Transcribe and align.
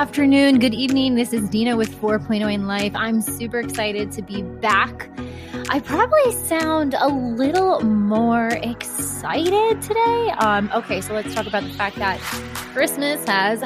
afternoon. 0.00 0.58
Good 0.58 0.72
evening. 0.72 1.14
This 1.14 1.34
is 1.34 1.46
Dina 1.50 1.76
with 1.76 1.94
4.0 2.00 2.50
in 2.50 2.66
Life. 2.66 2.92
I'm 2.94 3.20
super 3.20 3.60
excited 3.60 4.10
to 4.12 4.22
be 4.22 4.40
back. 4.40 5.10
I 5.68 5.78
probably 5.80 6.32
sound 6.32 6.94
a 6.98 7.08
little 7.08 7.82
more 7.82 8.48
excited 8.48 9.82
today. 9.82 10.30
Um, 10.38 10.70
okay, 10.74 11.02
so 11.02 11.12
let's 11.12 11.34
talk 11.34 11.46
about 11.46 11.64
the 11.64 11.74
fact 11.74 11.96
that 11.96 12.18
Christmas 12.72 13.22
has 13.28 13.60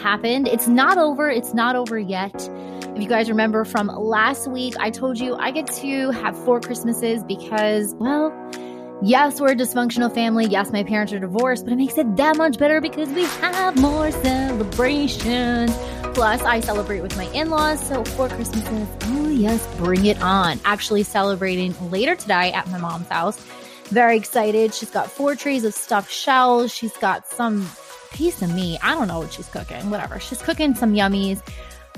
happened. 0.00 0.46
It's 0.46 0.68
not 0.68 0.96
over. 0.96 1.28
It's 1.28 1.54
not 1.54 1.74
over 1.74 1.98
yet. 1.98 2.48
If 2.94 3.02
you 3.02 3.08
guys 3.08 3.28
remember 3.28 3.64
from 3.64 3.88
last 3.88 4.46
week, 4.46 4.76
I 4.78 4.90
told 4.90 5.18
you 5.18 5.34
I 5.34 5.50
get 5.50 5.66
to 5.78 6.12
have 6.12 6.38
four 6.44 6.60
Christmases 6.60 7.24
because, 7.24 7.96
well, 7.96 8.30
Yes, 9.06 9.38
we're 9.38 9.52
a 9.52 9.54
dysfunctional 9.54 10.10
family. 10.10 10.46
Yes, 10.46 10.72
my 10.72 10.82
parents 10.82 11.12
are 11.12 11.18
divorced, 11.18 11.64
but 11.64 11.74
it 11.74 11.76
makes 11.76 11.98
it 11.98 12.16
that 12.16 12.38
much 12.38 12.56
better 12.56 12.80
because 12.80 13.06
we 13.10 13.24
have 13.24 13.76
more 13.78 14.10
celebrations. 14.10 15.76
Plus, 16.14 16.40
I 16.40 16.60
celebrate 16.60 17.02
with 17.02 17.14
my 17.14 17.26
in 17.32 17.50
laws, 17.50 17.86
so 17.86 18.02
for 18.02 18.30
Christmases, 18.30 18.88
oh 19.02 19.28
yes, 19.28 19.62
bring 19.76 20.06
it 20.06 20.18
on. 20.22 20.58
Actually, 20.64 21.02
celebrating 21.02 21.74
later 21.90 22.16
today 22.16 22.50
at 22.52 22.66
my 22.70 22.78
mom's 22.78 23.08
house. 23.08 23.36
Very 23.90 24.16
excited. 24.16 24.72
She's 24.72 24.90
got 24.90 25.10
four 25.10 25.34
trays 25.34 25.64
of 25.64 25.74
stuffed 25.74 26.10
shells. 26.10 26.72
She's 26.72 26.96
got 26.96 27.26
some 27.28 27.68
piece 28.12 28.40
of 28.40 28.54
meat. 28.54 28.78
I 28.82 28.94
don't 28.94 29.08
know 29.08 29.18
what 29.18 29.34
she's 29.34 29.50
cooking, 29.50 29.90
whatever. 29.90 30.18
She's 30.18 30.40
cooking 30.40 30.74
some 30.74 30.94
yummies. 30.94 31.42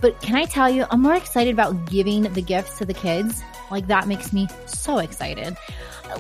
But 0.01 0.21
can 0.21 0.37
I 0.37 0.45
tell 0.45 0.69
you, 0.69 0.85
I'm 0.91 1.03
more 1.03 1.15
excited 1.15 1.53
about 1.53 1.87
giving 1.87 2.23
the 2.23 2.43
gifts 2.43 2.79
to 2.79 2.85
the 2.85 2.95
kids. 2.95 3.43
Like, 3.71 3.87
that 3.87 4.07
makes 4.07 4.33
me 4.33 4.47
so 4.67 4.99
excited 4.99 5.57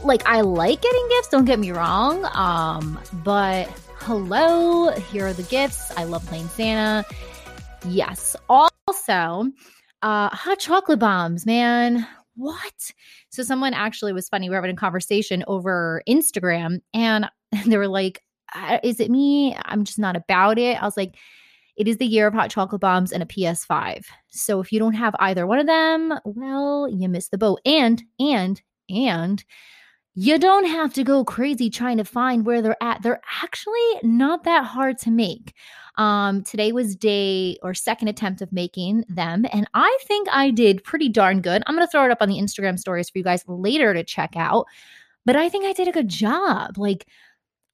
like 0.02 0.26
I 0.26 0.40
like 0.40 0.80
getting 0.80 1.08
gifts, 1.08 1.28
don't 1.28 1.44
get 1.44 1.58
me 1.58 1.72
wrong. 1.72 2.24
Um, 2.32 2.98
but 3.24 3.68
hello, 4.00 4.90
here 4.90 5.26
are 5.26 5.32
the 5.32 5.42
gifts. 5.44 5.90
I 5.96 6.04
love 6.04 6.24
playing 6.26 6.48
Santa. 6.48 7.04
Yes. 7.86 8.36
Also, 8.48 9.50
uh 10.02 10.28
hot 10.28 10.58
chocolate 10.58 10.98
bombs, 10.98 11.46
man. 11.46 12.06
What? 12.34 12.92
So 13.30 13.42
someone 13.42 13.74
actually 13.74 14.12
was 14.12 14.28
funny. 14.28 14.48
We 14.48 14.50
were 14.50 14.62
having 14.62 14.76
a 14.76 14.78
conversation 14.78 15.44
over 15.46 16.02
Instagram 16.08 16.80
and 16.92 17.28
they 17.66 17.78
were 17.78 17.88
like, 17.88 18.22
is 18.82 19.00
it 19.00 19.10
me? 19.10 19.56
I'm 19.64 19.84
just 19.84 19.98
not 19.98 20.16
about 20.16 20.58
it. 20.58 20.80
I 20.80 20.84
was 20.84 20.96
like, 20.96 21.16
it 21.76 21.88
is 21.88 21.98
the 21.98 22.06
year 22.06 22.26
of 22.26 22.34
hot 22.34 22.50
chocolate 22.50 22.80
bombs 22.80 23.12
and 23.12 23.22
a 23.22 23.26
PS5. 23.26 24.04
So 24.28 24.60
if 24.60 24.72
you 24.72 24.78
don't 24.78 24.94
have 24.94 25.14
either 25.18 25.46
one 25.46 25.58
of 25.58 25.66
them, 25.66 26.14
well, 26.24 26.88
you 26.88 27.08
missed 27.08 27.30
the 27.30 27.38
boat. 27.38 27.60
And, 27.64 28.02
and, 28.18 28.60
and 28.88 29.44
you 30.18 30.38
don't 30.38 30.64
have 30.64 30.94
to 30.94 31.04
go 31.04 31.24
crazy 31.24 31.68
trying 31.68 31.98
to 31.98 32.04
find 32.04 32.46
where 32.46 32.62
they're 32.62 32.82
at. 32.82 33.02
They're 33.02 33.20
actually 33.42 34.00
not 34.02 34.44
that 34.44 34.64
hard 34.64 34.96
to 35.00 35.10
make. 35.10 35.52
Um, 35.96 36.42
today 36.42 36.72
was 36.72 36.96
day 36.96 37.58
or 37.62 37.74
second 37.74 38.08
attempt 38.08 38.40
of 38.40 38.50
making 38.50 39.04
them, 39.10 39.44
and 39.52 39.68
I 39.74 39.98
think 40.06 40.28
I 40.30 40.50
did 40.50 40.84
pretty 40.84 41.10
darn 41.10 41.42
good. 41.42 41.62
I'm 41.66 41.76
to 41.76 41.86
throw 41.86 42.06
it 42.06 42.10
up 42.10 42.22
on 42.22 42.28
the 42.28 42.38
Instagram 42.38 42.78
stories 42.78 43.10
for 43.10 43.18
you 43.18 43.24
guys 43.24 43.44
later 43.46 43.92
to 43.92 44.04
check 44.04 44.36
out, 44.36 44.66
but 45.26 45.36
I 45.36 45.50
think 45.50 45.66
I 45.66 45.74
did 45.74 45.88
a 45.88 45.92
good 45.92 46.08
job. 46.08 46.78
Like, 46.78 47.06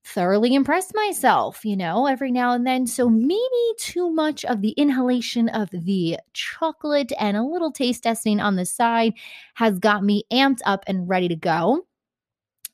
thoroughly 0.05 0.55
impressed 0.55 0.93
myself, 0.95 1.65
you 1.65 1.77
know, 1.77 2.07
every 2.07 2.33
now 2.33 2.53
and 2.53 2.67
then. 2.67 2.87
So 2.87 3.09
maybe 3.09 3.41
too 3.79 4.11
much 4.11 4.45
of 4.45 4.61
the 4.61 4.71
inhalation 4.71 5.49
of 5.51 5.71
the 5.71 6.19
chocolate 6.33 7.13
and 7.19 7.37
a 7.37 7.43
little 7.43 7.71
taste 7.71 8.03
testing 8.03 8.41
on 8.41 8.57
the 8.57 8.67
side 8.67 9.15
has 9.55 9.79
got 9.79 10.05
me 10.05 10.25
amped 10.33 10.61
up 10.67 10.85
and 10.87 11.09
ready 11.09 11.29
to 11.29 11.37
go. 11.37 11.87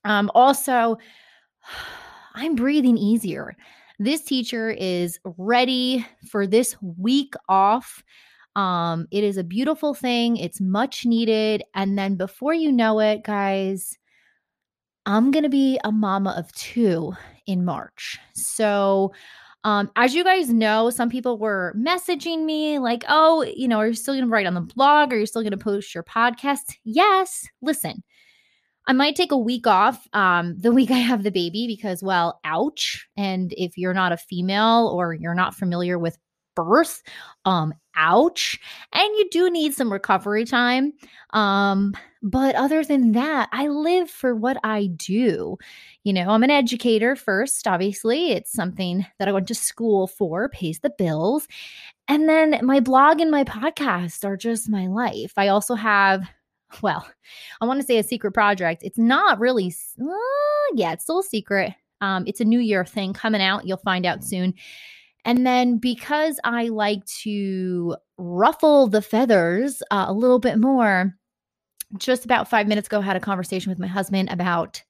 Um, 0.04 0.30
also, 0.34 0.96
I'm 2.34 2.54
breathing 2.54 2.96
easier. 2.96 3.56
This 3.98 4.22
teacher 4.22 4.70
is 4.70 5.18
ready 5.24 6.06
for 6.30 6.46
this 6.46 6.76
week 6.80 7.34
off. 7.48 8.02
Um, 8.54 9.06
it 9.10 9.24
is 9.24 9.36
a 9.36 9.44
beautiful 9.44 9.92
thing. 9.92 10.36
It's 10.36 10.60
much 10.60 11.04
needed. 11.04 11.64
And 11.74 11.98
then 11.98 12.14
before 12.14 12.54
you 12.54 12.70
know 12.70 13.00
it, 13.00 13.24
guys, 13.24 13.98
I'm 15.08 15.30
going 15.30 15.44
to 15.44 15.48
be 15.48 15.80
a 15.84 15.90
mama 15.90 16.34
of 16.36 16.52
two 16.52 17.14
in 17.46 17.64
March. 17.64 18.18
So, 18.34 19.14
um, 19.64 19.90
as 19.96 20.14
you 20.14 20.22
guys 20.22 20.50
know, 20.50 20.90
some 20.90 21.08
people 21.08 21.38
were 21.38 21.74
messaging 21.74 22.44
me 22.44 22.78
like, 22.78 23.04
oh, 23.08 23.42
you 23.56 23.68
know, 23.68 23.78
are 23.78 23.86
you 23.86 23.94
still 23.94 24.12
going 24.12 24.26
to 24.26 24.30
write 24.30 24.44
on 24.44 24.52
the 24.52 24.60
blog? 24.60 25.14
Are 25.14 25.18
you 25.18 25.24
still 25.24 25.40
going 25.40 25.52
to 25.52 25.56
post 25.56 25.94
your 25.94 26.04
podcast? 26.04 26.74
Yes. 26.84 27.46
Listen, 27.62 28.04
I 28.86 28.92
might 28.92 29.16
take 29.16 29.32
a 29.32 29.38
week 29.38 29.66
off 29.66 30.06
um, 30.12 30.54
the 30.58 30.72
week 30.74 30.90
I 30.90 30.98
have 30.98 31.22
the 31.22 31.30
baby 31.30 31.66
because, 31.66 32.02
well, 32.02 32.38
ouch. 32.44 33.08
And 33.16 33.54
if 33.56 33.78
you're 33.78 33.94
not 33.94 34.12
a 34.12 34.18
female 34.18 34.92
or 34.94 35.14
you're 35.14 35.34
not 35.34 35.54
familiar 35.54 35.98
with 35.98 36.18
birth, 36.54 37.02
um, 37.46 37.72
ouch. 37.98 38.58
And 38.92 39.08
you 39.16 39.28
do 39.30 39.50
need 39.50 39.74
some 39.74 39.92
recovery 39.92 40.44
time. 40.44 40.92
Um, 41.34 41.94
but 42.22 42.54
other 42.54 42.82
than 42.82 43.12
that, 43.12 43.48
I 43.52 43.68
live 43.68 44.10
for 44.10 44.34
what 44.34 44.56
I 44.64 44.86
do. 44.86 45.58
You 46.04 46.12
know, 46.12 46.30
I'm 46.30 46.42
an 46.42 46.50
educator 46.50 47.14
first, 47.14 47.68
obviously. 47.68 48.32
It's 48.32 48.52
something 48.52 49.06
that 49.18 49.28
I 49.28 49.32
went 49.32 49.48
to 49.48 49.54
school 49.54 50.06
for, 50.06 50.48
pays 50.48 50.80
the 50.80 50.90
bills. 50.90 51.46
And 52.08 52.28
then 52.28 52.58
my 52.62 52.80
blog 52.80 53.20
and 53.20 53.30
my 53.30 53.44
podcast 53.44 54.24
are 54.24 54.36
just 54.36 54.70
my 54.70 54.86
life. 54.86 55.34
I 55.36 55.48
also 55.48 55.74
have 55.74 56.28
well, 56.82 57.08
I 57.60 57.64
want 57.64 57.80
to 57.80 57.86
say 57.86 57.98
a 57.98 58.02
secret 58.02 58.32
project. 58.32 58.82
It's 58.82 58.98
not 58.98 59.38
really, 59.38 59.74
uh, 60.00 60.74
yeah, 60.74 60.92
it's 60.92 61.04
still 61.04 61.20
a 61.20 61.24
secret. 61.24 61.74
Um, 62.00 62.24
it's 62.26 62.40
a 62.40 62.44
new 62.44 62.60
year 62.60 62.84
thing 62.84 63.12
coming 63.12 63.42
out. 63.42 63.66
You'll 63.66 63.78
find 63.78 64.06
out 64.06 64.22
soon. 64.22 64.54
And 65.24 65.46
then 65.46 65.78
because 65.78 66.38
I 66.44 66.68
like 66.68 67.04
to 67.22 67.96
ruffle 68.16 68.86
the 68.86 69.02
feathers 69.02 69.82
uh, 69.90 70.06
a 70.08 70.12
little 70.12 70.38
bit 70.38 70.58
more, 70.58 71.14
just 71.96 72.24
about 72.24 72.48
five 72.48 72.68
minutes 72.68 72.88
ago, 72.88 72.98
I 72.98 73.02
had 73.02 73.16
a 73.16 73.20
conversation 73.20 73.70
with 73.70 73.78
my 73.78 73.86
husband 73.86 74.30
about 74.30 74.82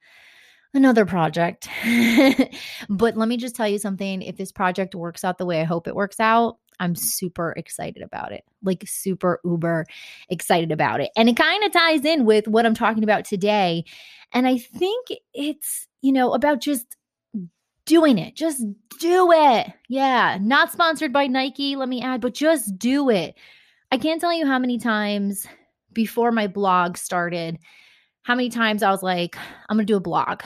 another 0.75 1.07
project. 1.07 1.69
but 2.89 3.17
let 3.17 3.29
me 3.29 3.37
just 3.37 3.57
tell 3.57 3.69
you 3.69 3.79
something 3.79 4.23
if 4.23 4.37
this 4.37 4.53
project 4.53 4.95
works 4.95 5.25
out 5.25 5.39
the 5.39 5.47
way 5.47 5.61
I 5.61 5.65
hope 5.65 5.89
it 5.89 5.95
works 5.95 6.21
out, 6.21 6.59
I'm 6.81 6.95
super 6.95 7.53
excited 7.57 8.03
about 8.03 8.33
it. 8.33 8.45
Like 8.63 8.85
super 8.87 9.41
uber 9.45 9.87
excited 10.29 10.73
about 10.73 11.01
it. 11.01 11.11
And 11.17 11.29
it 11.29 11.37
kind 11.37 11.65
of 11.65 11.73
ties 11.73 12.05
in 12.05 12.25
with 12.25 12.47
what 12.47 12.67
I'm 12.67 12.75
talking 12.75 13.03
about 13.03 13.25
today. 13.25 13.85
And 14.33 14.47
I 14.47 14.59
think 14.59 15.09
it's, 15.35 15.89
you 16.03 16.13
know, 16.13 16.33
about 16.33 16.61
just 16.61 16.97
doing 17.89 18.19
it. 18.19 18.37
Just 18.37 18.63
do 19.01 19.33
it. 19.33 19.73
Yeah. 19.89 20.39
Not 20.41 20.71
sponsored 20.71 21.13
by 21.13 21.27
Nike, 21.27 21.75
let 21.75 21.89
me 21.89 22.03
add, 22.03 22.21
but 22.21 22.35
just 22.35 22.79
do 22.79 23.11
it. 23.11 23.35
I 23.91 23.99
can't 23.99 24.21
tell 24.21 24.33
you 24.33 24.47
how 24.47 24.59
many 24.59 24.79
times 24.79 25.47
before 25.93 26.31
my 26.31 26.47
blog 26.47 26.97
started, 26.99 27.59
how 28.23 28.35
many 28.35 28.51
times 28.51 28.83
I 28.83 28.91
was 28.91 29.03
like, 29.03 29.37
I'm 29.69 29.77
going 29.77 29.87
to 29.87 29.93
do 29.93 29.97
a 29.97 30.01
blog. 30.01 30.43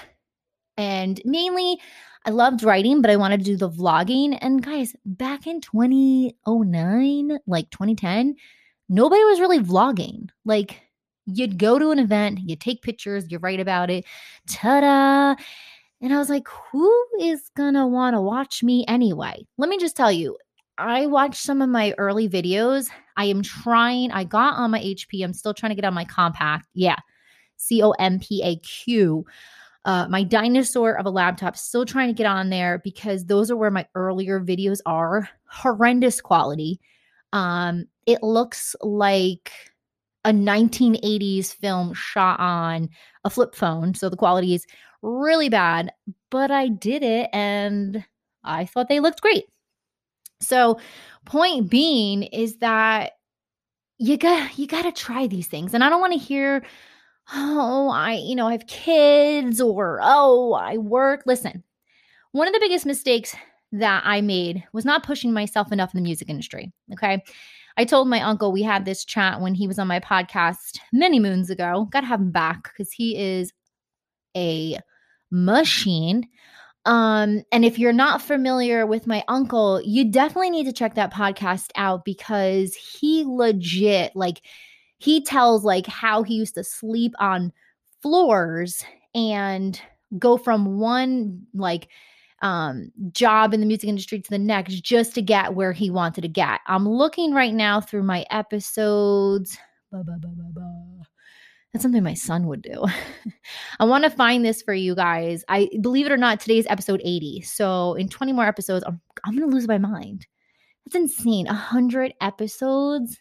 And 0.77 1.21
mainly, 1.25 1.81
I 2.25 2.31
loved 2.31 2.63
writing, 2.63 3.03
but 3.03 3.11
I 3.11 3.17
wanted 3.17 3.41
to 3.41 3.45
do 3.45 3.57
the 3.57 3.69
vlogging. 3.69 4.39
And 4.41 4.65
guys, 4.65 4.95
back 5.05 5.47
in 5.49 5.61
2009, 5.61 7.39
like 7.49 7.69
2010, 7.71 8.37
nobody 8.89 9.25
was 9.25 9.41
really 9.41 9.59
vlogging. 9.59 10.29
Like 10.45 10.81
you'd 11.27 11.59
go 11.59 11.81
to 11.81 11.91
an 11.91 11.99
event, 11.99 12.39
you 12.45 12.55
take 12.55 12.83
pictures, 12.83 13.27
you 13.29 13.39
write 13.39 13.61
about 13.61 13.91
it. 13.91 14.05
Ta-da. 14.49 15.35
And 16.03 16.13
I 16.13 16.19
was 16.19 16.29
like, 16.29 16.49
who 16.49 17.07
is 17.21 17.51
gonna 17.57 17.87
want 17.87 18.15
to 18.15 18.21
watch 18.21 18.63
me 18.63 18.85
anyway? 18.89 19.47
Let 19.57 19.69
me 19.71 19.79
just 19.79 19.97
tell 19.97 20.13
you, 20.13 20.37
I 20.77 21.07
watched 21.07 21.43
some 21.43 21.63
of 21.63 21.69
my 21.69 21.95
early 21.97 22.29
videos. 22.29 22.89
I 23.17 23.27
am 23.27 23.43
trying, 23.43 24.11
I 24.11 24.25
got 24.25 24.55
on 24.55 24.73
my 24.73 24.81
HP. 24.81 25.23
I'm 25.23 25.33
still 25.33 25.55
trying 25.55 25.71
to 25.71 25.77
get 25.77 25.85
on 25.85 25.95
my 25.95 26.05
Compaq. 26.05 26.63
Yeah. 26.75 26.97
C 27.57 27.83
O 27.83 27.93
M 27.93 28.19
P 28.19 28.43
A 28.43 28.57
Q 28.57 29.25
uh, 29.85 30.07
my 30.09 30.23
dinosaur 30.23 30.97
of 30.99 31.07
a 31.07 31.11
laptop, 31.11 31.57
still 31.57 31.85
trying 31.85 32.09
to 32.09 32.15
get 32.15 32.27
on 32.27 32.51
there 32.51 32.81
because 32.85 33.27
those 33.27 33.51
are 33.51 33.57
where 33.57 33.71
my 33.71 33.87
earlier 33.95 34.41
videos 34.41 34.81
are. 34.87 35.29
Horrendous 35.47 36.21
quality. 36.21 36.81
Um, 37.33 37.87
it 38.07 38.23
looks 38.23 38.77
like 38.81 39.51
a 40.25 40.31
1980s 40.31 41.53
film 41.53 41.95
shot 41.95 42.39
on 42.39 42.89
a 43.25 43.31
flip 43.31 43.55
phone. 43.55 43.95
So 43.95 44.09
the 44.09 44.17
quality 44.17 44.55
is 44.55 44.67
really 45.03 45.49
bad, 45.49 45.93
but 46.31 46.51
I 46.51 46.69
did 46.69 47.03
it 47.03 47.29
and 47.33 48.05
I 48.45 48.67
thought 48.67 48.89
they 48.89 49.01
looked 49.01 49.21
great. 49.21 49.45
So, 50.41 50.79
point 51.25 51.71
being 51.71 52.25
is 52.25 52.57
that 52.57 53.13
you 53.99 54.17
got 54.17 54.59
you 54.59 54.67
got 54.67 54.83
to 54.83 54.93
try 54.93 55.29
these 55.29 55.47
things. 55.47 55.75
And 55.75 55.85
I 55.85 55.89
don't 55.89 56.01
want 56.01 56.13
to 56.13 56.19
hear 56.19 56.65
oh, 57.33 57.91
I, 57.91 58.15
you 58.15 58.35
know, 58.35 58.49
I 58.49 58.53
have 58.53 58.67
kids 58.67 59.61
or 59.61 60.01
oh, 60.03 60.55
I 60.55 60.77
work. 60.77 61.23
Listen, 61.27 61.63
one 62.33 62.49
of 62.49 62.55
the 62.55 62.61
biggest 62.61 62.87
mistakes 62.87 63.35
that 63.73 64.03
I 64.05 64.21
made 64.21 64.65
was 64.73 64.85
not 64.85 65.05
pushing 65.05 65.33
myself 65.33 65.73
enough 65.73 65.95
in 65.95 65.99
the 65.99 66.03
music 66.03 66.29
industry. 66.29 66.73
Okay. 66.93 67.23
I 67.77 67.85
told 67.85 68.09
my 68.09 68.21
uncle 68.21 68.53
we 68.53 68.63
had 68.63 68.85
this 68.85 69.05
chat 69.05 69.41
when 69.41 69.55
he 69.55 69.67
was 69.67 69.79
on 69.79 69.89
my 69.89 70.01
podcast 70.01 70.79
many 70.93 71.19
moons 71.19 71.51
ago. 71.51 71.89
Got 71.91 72.03
to 72.03 72.07
have 72.07 72.21
him 72.21 72.31
back 72.31 72.65
because 72.65 72.93
he 72.93 73.17
is 73.17 73.53
a 74.37 74.79
machine. 75.31 76.29
Um, 76.85 77.43
and 77.53 77.65
if 77.65 77.79
you're 77.79 77.93
not 77.93 78.21
familiar 78.21 78.87
with 78.87 79.07
my 79.07 79.25
uncle, 79.29 79.81
you 79.85 80.11
definitely 80.11 80.51
need 80.51 80.65
to 80.65 80.73
check 80.73 80.95
that 80.97 81.13
podcast 81.13 81.71
out 81.77 82.05
because 82.05 82.75
he 82.75 83.25
legit, 83.27 84.15
like, 84.17 84.43
he 84.99 85.23
tells 85.23 85.65
like 85.65 85.87
how 85.87 86.23
he 86.23 86.35
used 86.35 86.55
to 86.55 86.65
sleep 86.65 87.13
on 87.19 87.53
floors 88.03 88.85
and 89.15 89.81
go 90.19 90.37
from 90.37 90.79
one 90.79 91.43
like 91.55 91.89
um, 92.43 92.91
job 93.13 93.55
in 93.55 93.61
the 93.61 93.67
music 93.67 93.89
industry 93.89 94.21
to 94.21 94.31
the 94.31 94.39
next 94.39 94.75
just 94.83 95.15
to 95.15 95.23
get 95.23 95.55
where 95.55 95.73
he 95.73 95.91
wanted 95.91 96.23
to 96.23 96.29
get. 96.29 96.61
I'm 96.67 96.89
looking 96.89 97.33
right 97.33 97.55
now 97.55 97.81
through 97.81 98.03
my 98.03 98.27
episodes. 98.31 99.57
Bah, 99.91 100.03
bah, 100.05 100.15
bah, 100.21 100.63
That's 101.73 101.83
something 101.83 102.03
my 102.03 102.15
son 102.15 102.49
would 102.49 102.63
do. 102.63 102.85
I 103.81 103.85
want 103.85 104.05
to 104.05 104.11
find 104.11 104.45
this 104.45 104.61
for 104.61 104.75
you 104.75 104.95
guys. 104.95 105.45
I 105.49 105.71
believe 105.81 106.07
it 106.07 106.13
or 106.13 106.17
not, 106.17 106.41
today's 106.41 106.67
episode 106.69 107.01
80. 107.05 107.43
So 107.43 107.95
in 107.95 108.09
20 108.09 108.33
more 108.33 108.47
episodes, 108.47 108.85
I'm, 108.87 109.01
I'm 109.25 109.37
going 109.37 109.49
to 109.49 109.55
lose 109.55 109.69
my 109.69 109.79
mind. 109.79 110.27
That's 110.85 110.97
insane. 110.97 111.47
100 111.47 112.15
episodes. 112.21 113.19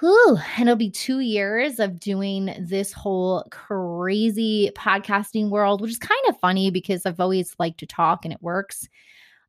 Whew, 0.00 0.38
and 0.58 0.68
it'll 0.68 0.76
be 0.76 0.90
two 0.90 1.20
years 1.20 1.80
of 1.80 1.98
doing 1.98 2.54
this 2.58 2.92
whole 2.92 3.44
crazy 3.50 4.70
podcasting 4.76 5.48
world, 5.48 5.80
which 5.80 5.90
is 5.90 5.98
kind 5.98 6.20
of 6.28 6.38
funny 6.38 6.70
because 6.70 7.06
I've 7.06 7.20
always 7.20 7.54
liked 7.58 7.80
to 7.80 7.86
talk 7.86 8.24
and 8.24 8.34
it 8.34 8.42
works. 8.42 8.88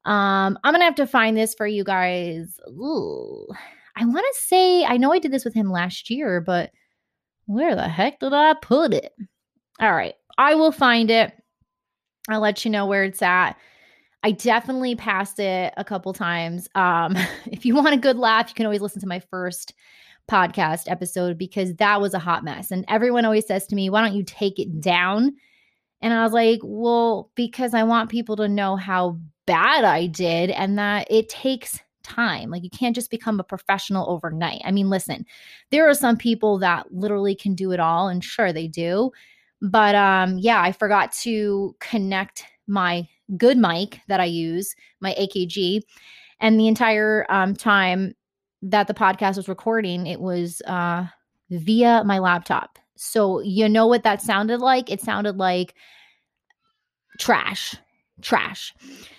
Um, 0.05 0.57
I'm 0.63 0.73
gonna 0.73 0.85
have 0.85 0.95
to 0.95 1.07
find 1.07 1.35
this 1.35 1.53
for 1.53 1.67
you 1.67 1.83
guys. 1.83 2.59
Ooh, 2.69 3.45
I 3.97 4.05
want 4.05 4.25
to 4.33 4.39
say 4.39 4.85
I 4.85 4.95
know 4.95 5.11
I 5.11 5.19
did 5.19 5.31
this 5.31 5.43
with 5.43 5.53
him 5.53 5.69
last 5.69 6.09
year, 6.09 6.39
but 6.39 6.71
where 7.45 7.75
the 7.75 7.89
heck 7.89 8.19
did 8.19 8.31
I 8.31 8.53
put 8.53 8.93
it? 8.93 9.11
All 9.81 9.93
right, 9.93 10.15
I 10.37 10.55
will 10.55 10.71
find 10.71 11.11
it. 11.11 11.33
I'll 12.29 12.39
let 12.39 12.63
you 12.63 12.71
know 12.71 12.85
where 12.85 13.03
it's 13.03 13.21
at. 13.21 13.57
I 14.23 14.31
definitely 14.31 14.95
passed 14.95 15.39
it 15.39 15.73
a 15.75 15.83
couple 15.83 16.13
times. 16.13 16.69
Um, 16.73 17.17
if 17.51 17.65
you 17.65 17.75
want 17.75 17.95
a 17.95 17.97
good 17.97 18.17
laugh, 18.17 18.47
you 18.49 18.55
can 18.55 18.65
always 18.65 18.81
listen 18.81 19.01
to 19.01 19.07
my 19.07 19.19
first 19.19 19.73
podcast 20.29 20.89
episode 20.89 21.37
because 21.37 21.75
that 21.75 22.01
was 22.01 22.13
a 22.13 22.19
hot 22.19 22.43
mess. 22.43 22.71
And 22.71 22.85
everyone 22.87 23.25
always 23.25 23.47
says 23.47 23.65
to 23.67 23.75
me, 23.75 23.89
why 23.89 24.01
don't 24.01 24.17
you 24.17 24.23
take 24.23 24.59
it 24.59 24.81
down? 24.81 25.35
And 26.01 26.13
I 26.13 26.23
was 26.23 26.33
like, 26.33 26.59
well, 26.63 27.31
because 27.35 27.73
I 27.73 27.83
want 27.83 28.09
people 28.09 28.35
to 28.37 28.47
know 28.47 28.75
how 28.75 29.17
bad 29.45 29.83
I 29.83 30.07
did 30.07 30.51
and 30.51 30.77
that 30.77 31.07
it 31.09 31.29
takes 31.29 31.79
time. 32.03 32.49
Like 32.49 32.63
you 32.63 32.69
can't 32.69 32.95
just 32.95 33.11
become 33.11 33.39
a 33.39 33.43
professional 33.43 34.09
overnight. 34.09 34.61
I 34.63 34.71
mean, 34.71 34.89
listen, 34.89 35.25
there 35.71 35.89
are 35.89 35.93
some 35.93 36.17
people 36.17 36.57
that 36.59 36.91
literally 36.93 37.35
can 37.35 37.55
do 37.55 37.71
it 37.71 37.79
all 37.79 38.07
and 38.07 38.23
sure 38.23 38.53
they 38.53 38.67
do. 38.67 39.11
But 39.61 39.95
um 39.95 40.37
yeah, 40.37 40.61
I 40.61 40.71
forgot 40.71 41.11
to 41.23 41.75
connect 41.79 42.45
my 42.67 43.07
good 43.37 43.57
mic 43.57 44.01
that 44.07 44.19
I 44.19 44.25
use, 44.25 44.75
my 44.99 45.15
AKG, 45.19 45.81
and 46.39 46.59
the 46.59 46.67
entire 46.67 47.25
um 47.29 47.55
time 47.55 48.13
that 48.61 48.87
the 48.87 48.93
podcast 48.93 49.37
was 49.37 49.47
recording, 49.47 50.07
it 50.07 50.19
was 50.19 50.61
uh, 50.65 51.05
via 51.49 52.03
my 52.05 52.19
laptop. 52.19 52.79
So 52.95 53.41
you 53.41 53.69
know 53.69 53.87
what 53.87 54.03
that 54.03 54.21
sounded 54.21 54.59
like? 54.59 54.89
It 54.89 55.01
sounded 55.01 55.37
like 55.37 55.75
trash, 57.19 57.75
trash. 58.21 58.73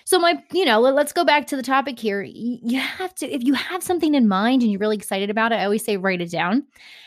So 0.05 0.19
my, 0.19 0.43
you 0.53 0.65
know, 0.65 0.81
let's 0.81 1.13
go 1.13 1.25
back 1.25 1.47
to 1.49 1.57
the 1.57 1.63
topic 1.63 1.99
here. 1.99 2.23
You 2.23 2.81
have 2.81 3.15
to, 3.17 3.33
if 3.33 3.45
you 3.45 3.55
have 3.55 3.83
something 3.83 4.15
in 4.15 4.27
mind 4.27 4.63
and 4.63 4.73
you're 4.73 4.81
really 4.81 4.97
excited 4.97 5.31
about 5.31 5.53
it, 5.53 5.57
I 5.57 5.65
always 5.65 5.85
say 5.85 5.97
write 5.97 6.21
it 6.21 6.31
down. 6.31 6.65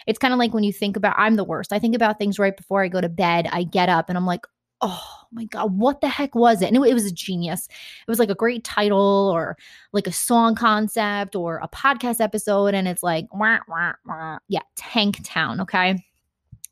It's 0.08 0.20
kind 0.20 0.34
of 0.34 0.40
like 0.40 0.54
when 0.54 0.64
you 0.64 0.72
think 0.72 0.96
about, 0.96 1.16
I'm 1.18 1.36
the 1.36 1.44
worst. 1.44 1.74
I 1.74 1.80
think 1.80 1.96
about 1.96 2.18
things 2.18 2.40
right 2.40 2.56
before 2.56 2.84
I 2.84 2.88
go 2.88 3.02
to 3.02 3.10
bed. 3.10 3.48
I 3.52 3.64
get 3.64 3.90
up 3.90 4.08
and 4.08 4.18
I'm 4.18 4.26
like, 4.26 4.46
oh 4.80 5.21
my 5.32 5.46
god 5.46 5.78
what 5.78 6.02
the 6.02 6.08
heck 6.08 6.36
was 6.36 6.62
it 6.62 6.68
and 6.68 6.78
it, 6.78 6.90
it, 6.90 6.94
was 6.94 7.06
a 7.06 7.12
genius 7.12 7.68
it 7.68 8.10
was 8.10 8.20
like 8.20 8.30
a 8.30 8.36
great 8.36 8.64
title 8.64 9.32
or 9.34 9.58
like 9.94 10.08
a 10.08 10.12
song 10.12 10.56
concept 10.56 11.36
or 11.36 11.60
a 11.64 11.68
podcast 11.70 12.20
episode 12.20 12.74
and 12.74 12.88
it's 12.88 13.04
like 13.04 13.28
wah, 13.34 13.60
wah, 13.68 13.94
wah. 14.06 14.38
yeah 14.48 14.62
tank 14.76 15.20
town 15.24 15.62
okay 15.62 15.96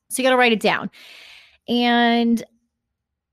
so 0.10 0.22
you 0.22 0.28
got 0.28 0.32
to 0.32 0.38
write 0.38 0.54
it 0.54 0.60
down 0.62 0.90
and 1.68 2.44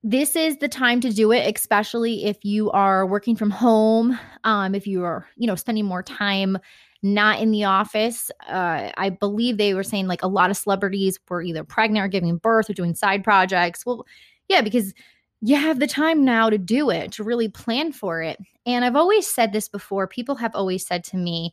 this 0.02 0.36
is 0.36 0.58
the 0.58 0.68
time 0.68 1.00
to 1.00 1.12
do 1.12 1.32
it 1.32 1.54
especially 1.56 2.24
if 2.24 2.44
you 2.44 2.70
are 2.70 3.06
working 3.06 3.34
from 3.34 3.50
home 3.50 4.18
um 4.44 4.74
if 4.74 4.86
you 4.86 5.04
are 5.04 5.26
you 5.36 5.46
know 5.46 5.56
spending 5.56 5.84
more 5.84 6.02
time 6.02 6.58
not 7.02 7.40
in 7.40 7.50
the 7.50 7.64
office. 7.64 8.30
Uh, 8.48 8.90
I 8.96 9.10
believe 9.10 9.56
they 9.56 9.74
were 9.74 9.84
saying 9.84 10.06
like 10.06 10.22
a 10.22 10.28
lot 10.28 10.50
of 10.50 10.56
celebrities 10.56 11.18
were 11.28 11.42
either 11.42 11.64
pregnant 11.64 12.04
or 12.04 12.08
giving 12.08 12.36
birth 12.38 12.68
or 12.68 12.74
doing 12.74 12.94
side 12.94 13.24
projects. 13.24 13.86
Well, 13.86 14.04
yeah, 14.48 14.60
because 14.60 14.94
you 15.40 15.56
have 15.56 15.78
the 15.78 15.86
time 15.86 16.24
now 16.24 16.50
to 16.50 16.58
do 16.58 16.90
it, 16.90 17.12
to 17.12 17.24
really 17.24 17.48
plan 17.48 17.92
for 17.92 18.22
it. 18.22 18.38
And 18.64 18.84
I've 18.84 18.96
always 18.96 19.26
said 19.26 19.52
this 19.52 19.68
before. 19.68 20.06
People 20.06 20.36
have 20.36 20.54
always 20.54 20.86
said 20.86 21.04
to 21.04 21.16
me, 21.16 21.52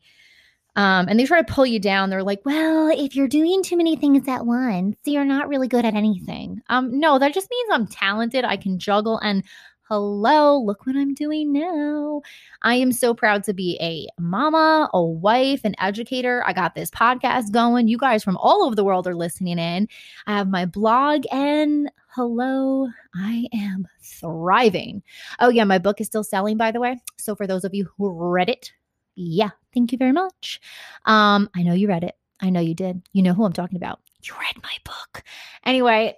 um, 0.76 1.06
and 1.08 1.20
they 1.20 1.24
try 1.24 1.40
to 1.40 1.52
pull 1.52 1.66
you 1.66 1.78
down. 1.78 2.10
They're 2.10 2.24
like, 2.24 2.40
well, 2.44 2.88
if 2.88 3.14
you're 3.14 3.28
doing 3.28 3.62
too 3.62 3.76
many 3.76 3.94
things 3.94 4.26
at 4.26 4.46
once, 4.46 4.96
you're 5.04 5.24
not 5.24 5.48
really 5.48 5.68
good 5.68 5.84
at 5.84 5.94
anything. 5.94 6.62
Um, 6.68 6.98
no, 6.98 7.18
that 7.18 7.34
just 7.34 7.48
means 7.50 7.68
I'm 7.70 7.86
talented. 7.86 8.44
I 8.44 8.56
can 8.56 8.78
juggle. 8.78 9.18
And 9.18 9.44
hello, 9.88 10.58
look 10.58 10.86
what 10.86 10.96
I'm 10.96 11.12
doing 11.12 11.52
now. 11.52 12.22
I 12.62 12.76
am 12.76 12.90
so 12.90 13.12
proud 13.12 13.44
to 13.44 13.52
be 13.52 13.78
a 13.82 14.08
mama, 14.18 14.88
a 14.94 15.02
wife, 15.02 15.60
an 15.64 15.74
educator. 15.78 16.42
I 16.46 16.54
got 16.54 16.74
this 16.74 16.90
podcast 16.90 17.52
going. 17.52 17.88
You 17.88 17.98
guys 17.98 18.24
from 18.24 18.38
all 18.38 18.64
over 18.64 18.74
the 18.74 18.84
world 18.84 19.06
are 19.06 19.14
listening 19.14 19.58
in. 19.58 19.88
I 20.26 20.38
have 20.38 20.48
my 20.48 20.64
blog, 20.64 21.24
and 21.30 21.90
hello, 22.08 22.88
I 23.14 23.46
am 23.52 23.86
thriving. 24.02 25.02
Oh, 25.38 25.50
yeah, 25.50 25.64
my 25.64 25.78
book 25.78 26.00
is 26.00 26.06
still 26.06 26.24
selling, 26.24 26.56
by 26.56 26.70
the 26.70 26.80
way. 26.80 26.98
So, 27.18 27.34
for 27.34 27.46
those 27.46 27.64
of 27.64 27.74
you 27.74 27.90
who 27.98 28.10
read 28.10 28.48
it, 28.48 28.72
yeah, 29.16 29.50
thank 29.74 29.92
you 29.92 29.98
very 29.98 30.12
much. 30.12 30.60
Um, 31.04 31.50
I 31.54 31.62
know 31.62 31.74
you 31.74 31.88
read 31.88 32.04
it. 32.04 32.16
I 32.40 32.48
know 32.48 32.60
you 32.60 32.74
did. 32.74 33.02
You 33.12 33.22
know 33.22 33.34
who 33.34 33.44
I'm 33.44 33.52
talking 33.52 33.76
about. 33.76 34.00
You 34.22 34.32
read 34.34 34.62
my 34.62 34.76
book. 34.84 35.22
Anyway, 35.64 36.16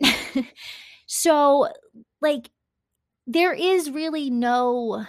so 1.07 1.69
like 2.21 2.51
there 3.27 3.53
is 3.53 3.91
really 3.91 4.31
no 4.31 5.05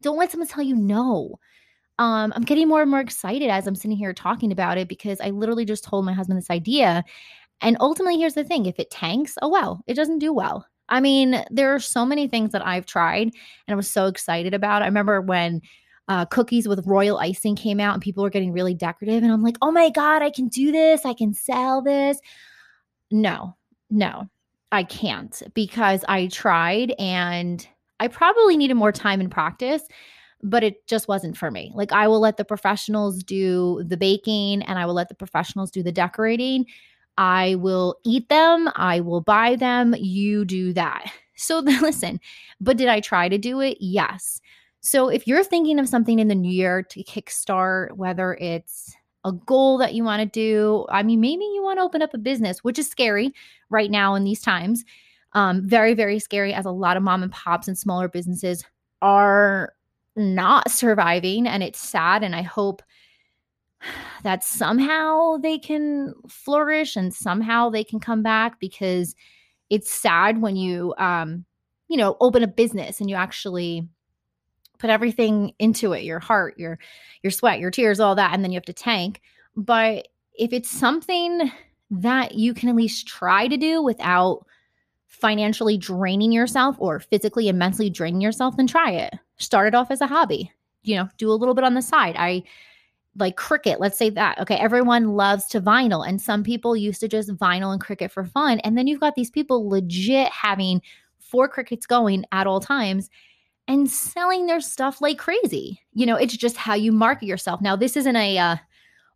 don't 0.00 0.16
let 0.16 0.32
someone 0.32 0.48
tell 0.48 0.64
you 0.64 0.74
no. 0.74 1.38
Um, 1.98 2.32
i'm 2.34 2.42
getting 2.42 2.68
more 2.68 2.82
and 2.82 2.90
more 2.90 3.00
excited 3.00 3.50
as 3.50 3.66
i'm 3.66 3.74
sitting 3.74 3.96
here 3.96 4.14
talking 4.14 4.50
about 4.50 4.78
it 4.78 4.88
because 4.88 5.20
i 5.20 5.30
literally 5.30 5.64
just 5.64 5.84
told 5.84 6.04
my 6.04 6.12
husband 6.12 6.38
this 6.38 6.50
idea. 6.50 7.04
And 7.60 7.76
ultimately 7.78 8.18
here's 8.18 8.34
the 8.34 8.44
thing 8.44 8.66
if 8.66 8.78
it 8.78 8.90
tanks 8.90 9.34
oh 9.42 9.48
well 9.48 9.82
it 9.86 9.94
doesn't 9.94 10.18
do 10.18 10.32
well. 10.32 10.66
I 10.88 11.00
mean 11.00 11.44
there 11.50 11.74
are 11.74 11.80
so 11.80 12.04
many 12.06 12.26
things 12.26 12.52
that 12.52 12.66
i've 12.66 12.86
tried 12.86 13.28
and 13.28 13.72
i 13.72 13.74
was 13.74 13.90
so 13.90 14.06
excited 14.06 14.54
about. 14.54 14.82
I 14.82 14.86
remember 14.86 15.20
when 15.20 15.60
uh, 16.08 16.24
cookies 16.26 16.66
with 16.66 16.84
royal 16.86 17.18
icing 17.18 17.54
came 17.54 17.78
out 17.78 17.94
and 17.94 18.02
people 18.02 18.24
were 18.24 18.30
getting 18.30 18.52
really 18.52 18.74
decorative 18.74 19.22
and 19.22 19.32
i'm 19.32 19.42
like 19.42 19.56
oh 19.62 19.70
my 19.70 19.88
god 19.90 20.20
i 20.22 20.30
can 20.30 20.48
do 20.48 20.72
this 20.72 21.04
i 21.04 21.14
can 21.14 21.34
sell 21.34 21.82
this. 21.82 22.18
No 23.10 23.56
no 23.90 24.28
I 24.72 24.84
can't 24.84 25.40
because 25.54 26.04
I 26.08 26.26
tried 26.28 26.94
and 26.98 27.66
I 28.00 28.08
probably 28.08 28.56
needed 28.56 28.74
more 28.74 28.90
time 28.90 29.20
and 29.20 29.30
practice, 29.30 29.82
but 30.42 30.64
it 30.64 30.86
just 30.88 31.06
wasn't 31.06 31.36
for 31.36 31.50
me. 31.50 31.70
Like 31.74 31.92
I 31.92 32.08
will 32.08 32.20
let 32.20 32.38
the 32.38 32.44
professionals 32.44 33.22
do 33.22 33.84
the 33.86 33.98
baking 33.98 34.62
and 34.62 34.78
I 34.78 34.86
will 34.86 34.94
let 34.94 35.08
the 35.08 35.14
professionals 35.14 35.70
do 35.70 35.82
the 35.82 35.92
decorating. 35.92 36.66
I 37.18 37.56
will 37.56 37.96
eat 38.04 38.28
them, 38.30 38.70
I 38.74 39.00
will 39.00 39.20
buy 39.20 39.56
them, 39.56 39.94
you 39.98 40.44
do 40.44 40.72
that. 40.72 41.12
So 41.34 41.58
listen, 41.80 42.20
but 42.60 42.76
did 42.76 42.86
I 42.86 43.00
try 43.00 43.28
to 43.28 43.38
do 43.38 43.60
it? 43.60 43.78
Yes. 43.80 44.40
So 44.80 45.08
if 45.08 45.26
you're 45.26 45.42
thinking 45.42 45.80
of 45.80 45.88
something 45.88 46.20
in 46.20 46.28
the 46.28 46.36
new 46.36 46.52
year 46.52 46.84
to 46.84 47.02
kickstart, 47.02 47.96
whether 47.96 48.34
it's 48.34 48.94
a 49.24 49.32
goal 49.32 49.78
that 49.78 49.94
you 49.94 50.04
want 50.04 50.20
to 50.20 50.26
do. 50.26 50.86
I 50.88 51.02
mean, 51.02 51.20
maybe 51.20 51.44
you 51.44 51.62
want 51.62 51.78
to 51.78 51.84
open 51.84 52.02
up 52.02 52.14
a 52.14 52.18
business, 52.18 52.64
which 52.64 52.78
is 52.78 52.88
scary 52.88 53.32
right 53.70 53.90
now 53.90 54.14
in 54.14 54.24
these 54.24 54.40
times. 54.40 54.84
Um, 55.32 55.66
very, 55.66 55.94
very 55.94 56.18
scary 56.18 56.52
as 56.52 56.66
a 56.66 56.70
lot 56.70 56.96
of 56.96 57.02
mom 57.02 57.22
and 57.22 57.32
pops 57.32 57.68
and 57.68 57.78
smaller 57.78 58.08
businesses 58.08 58.64
are 59.00 59.72
not 60.16 60.70
surviving. 60.70 61.46
And 61.46 61.62
it's 61.62 61.80
sad. 61.80 62.22
And 62.22 62.36
I 62.36 62.42
hope 62.42 62.82
that 64.22 64.44
somehow 64.44 65.36
they 65.38 65.58
can 65.58 66.14
flourish 66.28 66.96
and 66.96 67.12
somehow 67.12 67.70
they 67.70 67.84
can 67.84 68.00
come 68.00 68.22
back 68.22 68.60
because 68.60 69.14
it's 69.70 69.90
sad 69.90 70.40
when 70.40 70.56
you, 70.56 70.94
um, 70.98 71.44
you 71.88 71.96
know, 71.96 72.16
open 72.20 72.42
a 72.42 72.48
business 72.48 73.00
and 73.00 73.08
you 73.08 73.16
actually 73.16 73.88
put 74.82 74.90
everything 74.90 75.54
into 75.60 75.92
it 75.92 76.02
your 76.02 76.18
heart 76.18 76.58
your 76.58 76.76
your 77.22 77.30
sweat 77.30 77.60
your 77.60 77.70
tears 77.70 78.00
all 78.00 78.16
that 78.16 78.34
and 78.34 78.42
then 78.42 78.50
you 78.50 78.56
have 78.56 78.64
to 78.64 78.72
tank 78.72 79.22
but 79.56 80.08
if 80.34 80.52
it's 80.52 80.68
something 80.68 81.52
that 81.88 82.34
you 82.34 82.52
can 82.52 82.68
at 82.68 82.74
least 82.74 83.06
try 83.06 83.46
to 83.46 83.56
do 83.56 83.80
without 83.80 84.44
financially 85.06 85.78
draining 85.78 86.32
yourself 86.32 86.74
or 86.80 86.98
physically 86.98 87.48
and 87.48 87.60
mentally 87.60 87.88
draining 87.88 88.20
yourself 88.20 88.56
then 88.56 88.66
try 88.66 88.90
it 88.90 89.14
start 89.36 89.68
it 89.68 89.74
off 89.74 89.88
as 89.92 90.00
a 90.00 90.06
hobby 90.08 90.50
you 90.82 90.96
know 90.96 91.08
do 91.16 91.30
a 91.30 91.32
little 91.32 91.54
bit 91.54 91.64
on 91.64 91.74
the 91.74 91.82
side 91.82 92.16
i 92.18 92.42
like 93.18 93.36
Cricut 93.36 93.76
let's 93.78 93.98
say 93.98 94.08
that. 94.08 94.38
Okay, 94.38 94.54
everyone 94.54 95.16
loves 95.16 95.44
to 95.48 95.60
vinyl, 95.60 96.08
and 96.08 96.18
some 96.18 96.42
people 96.42 96.74
used 96.74 97.00
to 97.00 97.08
just 97.08 97.28
vinyl 97.36 97.70
and 97.70 97.78
Cricut 97.78 98.10
for 98.10 98.24
fun. 98.24 98.58
And 98.60 98.78
then 98.78 98.86
you've 98.86 99.00
got 99.00 99.16
these 99.16 99.30
people 99.30 99.68
legit 99.68 100.28
having 100.28 100.80
four 101.18 101.46
Cricuts 101.46 101.84
going 101.84 102.24
at 102.32 102.46
all 102.46 102.58
times 102.58 103.10
and 103.68 103.88
selling 103.88 104.46
their 104.46 104.60
stuff 104.60 105.00
like 105.00 105.18
crazy. 105.18 105.80
You 105.92 106.06
know, 106.06 106.16
it's 106.16 106.36
just 106.36 106.56
how 106.56 106.74
you 106.74 106.92
market 106.92 107.26
yourself. 107.26 107.60
Now, 107.60 107.76
this 107.76 107.96
isn't 107.96 108.16
a 108.16 108.38
uh, 108.38 108.56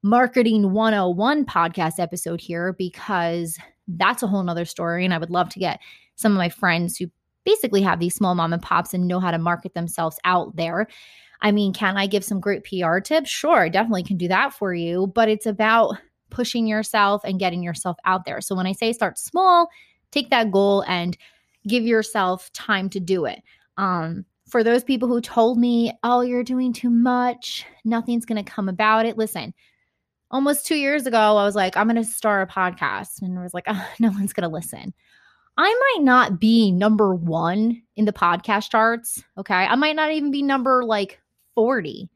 marketing 0.03 0.73
101 0.73 1.45
podcast 1.47 1.99
episode 1.99 2.41
here 2.41 2.73
because 2.73 3.59
that's 3.89 4.23
a 4.23 4.27
whole 4.27 4.43
nother 4.43 4.65
story. 4.65 5.05
And 5.05 5.13
I 5.13 5.19
would 5.19 5.31
love 5.31 5.49
to 5.51 5.59
get 5.59 5.81
some 6.17 6.33
of 6.33 6.39
my 6.39 6.49
friends 6.49 6.97
who 6.97 7.07
basically 7.45 7.83
have 7.83 8.01
these 8.01 8.15
small 8.15 8.35
mom 8.35 8.53
and 8.53 8.63
pops 8.63 8.95
and 8.95 9.07
know 9.07 9.21
how 9.21 9.31
to 9.31 9.39
market 9.39 9.75
themselves 9.75 10.19
out 10.25 10.55
there. 10.57 10.87
I 11.43 11.53
mean, 11.53 11.73
can 11.73 11.97
I 11.97 12.07
give 12.07 12.25
some 12.25 12.41
great 12.41 12.65
PR 12.65 12.99
tips? 12.99 13.31
Sure, 13.31 13.61
I 13.61 13.69
definitely 13.69 14.03
can 14.03 14.17
do 14.17 14.29
that 14.29 14.53
for 14.53 14.75
you, 14.75 15.09
but 15.09 15.29
it's 15.29 15.47
about 15.47 15.97
pushing 16.31 16.67
yourself 16.67 17.23
and 17.25 17.39
getting 17.39 17.63
yourself 17.63 17.97
out 18.05 18.25
there. 18.25 18.41
So 18.41 18.55
when 18.55 18.67
I 18.67 18.73
say 18.73 18.93
start 18.93 19.19
small, 19.19 19.69
take 20.11 20.31
that 20.31 20.51
goal 20.51 20.83
and 20.89 21.17
give 21.69 21.85
yourself 21.85 22.53
time 22.53 22.89
to 22.91 23.01
do 23.01 23.27
it. 23.27 23.43
Um, 23.77 24.25
for 24.49 24.63
those 24.63 24.85
people 24.85 25.09
who 25.09 25.21
told 25.21 25.59
me, 25.59 25.93
oh, 26.03 26.21
you're 26.21 26.45
doing 26.45 26.73
too 26.73 26.91
much, 26.91 27.65
nothing's 27.85 28.25
going 28.25 28.43
to 28.43 28.51
come 28.51 28.69
about 28.69 29.07
it. 29.07 29.19
Listen, 29.19 29.53
almost 30.31 30.67
two 30.67 30.77
years 30.77 31.07
ago, 31.07 31.19
I 31.19 31.45
was 31.45 31.57
like, 31.57 31.77
I'm 31.77 31.89
going 31.89 31.97
to 31.97 32.05
start 32.05 32.49
a 32.49 32.53
podcast. 32.53 33.23
And 33.23 33.39
I 33.39 33.43
was 33.43 33.55
like, 33.55 33.65
oh, 33.67 33.89
no 33.99 34.11
one's 34.11 34.33
going 34.33 34.49
to 34.49 34.55
listen. 34.55 34.95
I 35.59 35.95
might 35.97 36.05
not 36.05 36.39
be 36.39 36.71
number 36.71 37.15
one 37.15 37.83
in 37.97 38.05
the 38.05 38.13
podcast 38.13 38.71
charts. 38.71 39.23
Okay. 39.39 39.55
I 39.55 39.75
might 39.75 39.97
not 39.97 40.13
even 40.13 40.31
be 40.31 40.43
number 40.43 40.85
like 40.85 41.19
40. 41.55 42.11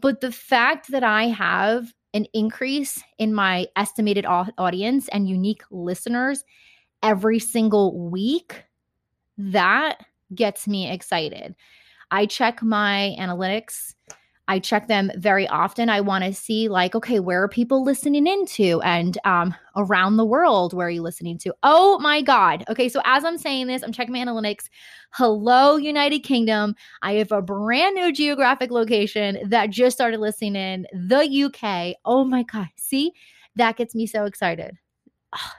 But 0.00 0.20
the 0.20 0.32
fact 0.32 0.90
that 0.90 1.04
I 1.04 1.24
have 1.28 1.92
an 2.12 2.26
increase 2.32 3.00
in 3.18 3.32
my 3.32 3.66
estimated 3.76 4.26
audience 4.26 5.06
and 5.08 5.28
unique 5.28 5.62
listeners 5.70 6.42
every 7.02 7.38
single 7.38 8.10
week, 8.10 8.64
that 9.38 10.04
gets 10.34 10.68
me 10.68 10.90
excited. 10.90 11.54
I 12.10 12.26
check 12.26 12.62
my 12.62 13.16
analytics. 13.18 13.94
I 14.48 14.58
check 14.58 14.88
them 14.88 15.12
very 15.14 15.46
often. 15.46 15.88
I 15.88 16.00
want 16.00 16.24
to 16.24 16.34
see, 16.34 16.68
like, 16.68 16.96
okay, 16.96 17.20
where 17.20 17.40
are 17.40 17.48
people 17.48 17.84
listening 17.84 18.26
into 18.26 18.80
and 18.82 19.16
um, 19.24 19.54
around 19.76 20.16
the 20.16 20.24
world? 20.24 20.74
Where 20.74 20.88
are 20.88 20.90
you 20.90 21.02
listening 21.02 21.38
to? 21.38 21.54
Oh 21.62 22.00
my 22.00 22.20
God. 22.20 22.64
Okay, 22.68 22.88
so 22.88 23.00
as 23.04 23.24
I'm 23.24 23.38
saying 23.38 23.68
this, 23.68 23.82
I'm 23.84 23.92
checking 23.92 24.12
my 24.12 24.18
analytics. 24.18 24.68
Hello, 25.12 25.76
United 25.76 26.20
Kingdom. 26.20 26.74
I 27.02 27.12
have 27.12 27.30
a 27.30 27.40
brand 27.40 27.94
new 27.94 28.12
geographic 28.12 28.72
location 28.72 29.38
that 29.48 29.70
just 29.70 29.96
started 29.96 30.18
listening 30.18 30.56
in 30.56 30.86
the 31.08 31.44
UK. 31.44 31.94
Oh 32.04 32.24
my 32.24 32.42
God. 32.42 32.70
See, 32.74 33.12
that 33.54 33.76
gets 33.76 33.94
me 33.94 34.04
so 34.04 34.24
excited. 34.24 34.76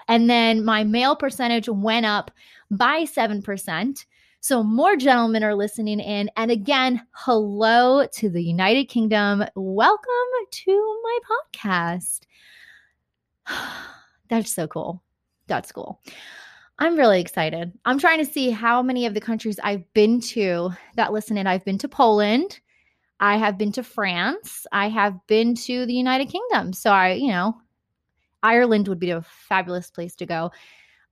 And 0.10 0.30
then 0.30 0.66
my 0.66 0.84
male 0.84 1.16
percentage 1.16 1.70
went 1.70 2.06
up 2.06 2.30
by 2.70 3.04
7%. 3.04 4.06
So 4.44 4.64
more 4.64 4.96
gentlemen 4.96 5.44
are 5.44 5.54
listening 5.54 6.00
in. 6.00 6.32
And 6.36 6.50
again, 6.50 7.06
hello 7.12 8.08
to 8.08 8.28
the 8.28 8.42
United 8.42 8.86
Kingdom. 8.86 9.46
Welcome 9.54 10.32
to 10.50 11.00
my 11.04 11.20
podcast. 11.56 12.22
That's 14.30 14.52
so 14.52 14.66
cool. 14.66 15.04
That's 15.46 15.72
cool. 15.72 16.02
I'm 16.80 16.98
really 16.98 17.22
excited. 17.22 17.72
I'm 17.86 18.00
trying 18.00 18.18
to 18.18 18.32
see 18.32 18.50
how 18.50 18.82
many 18.82 19.06
of 19.06 19.14
the 19.14 19.22
countries 19.22 19.60
I've 19.64 19.86
been 19.94 20.20
to 20.22 20.72
that 20.96 21.14
listen 21.14 21.38
in. 21.38 21.46
I've 21.46 21.64
been 21.64 21.78
to 21.78 21.88
Poland. 21.88 22.62
I 23.20 23.38
have 23.38 23.60
been 23.60 23.72
to 23.74 23.84
France. 23.84 24.66
I 24.72 24.90
have 24.90 25.20
been 25.28 25.54
to 25.54 25.86
the 25.86 25.94
United 25.94 26.30
Kingdom. 26.30 26.74
So 26.74 26.90
I, 26.90 27.12
you 27.12 27.28
know, 27.28 27.62
Ireland 28.42 28.88
would 28.88 28.98
be 28.98 29.12
a 29.12 29.22
fabulous 29.22 29.92
place 29.92 30.16
to 30.16 30.26
go. 30.26 30.52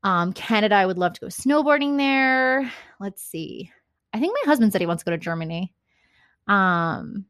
Um, 0.03 0.33
Canada, 0.33 0.75
I 0.75 0.85
would 0.85 0.97
love 0.97 1.13
to 1.13 1.21
go 1.21 1.27
snowboarding 1.27 1.97
there. 1.97 2.71
Let's 2.99 3.21
see. 3.21 3.71
I 4.13 4.19
think 4.19 4.35
my 4.43 4.49
husband 4.49 4.71
said 4.71 4.81
he 4.81 4.87
wants 4.87 5.03
to 5.03 5.05
go 5.05 5.11
to 5.11 5.17
Germany. 5.17 5.73
Um, 6.47 7.25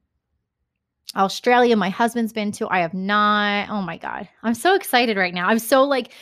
Australia, 1.16 1.76
my 1.76 1.90
husband's 1.90 2.34
been 2.34 2.52
to. 2.54 2.68
I 2.70 2.80
have 2.80 2.94
not. 2.94 3.70
Oh 3.70 3.82
my 3.82 3.98
God. 3.98 4.30
I'm 4.44 4.54
so 4.54 4.76
excited 4.76 5.18
right 5.18 5.34
now. 5.34 5.48
I'm 5.48 5.60
so 5.60 5.84
like 5.84 6.14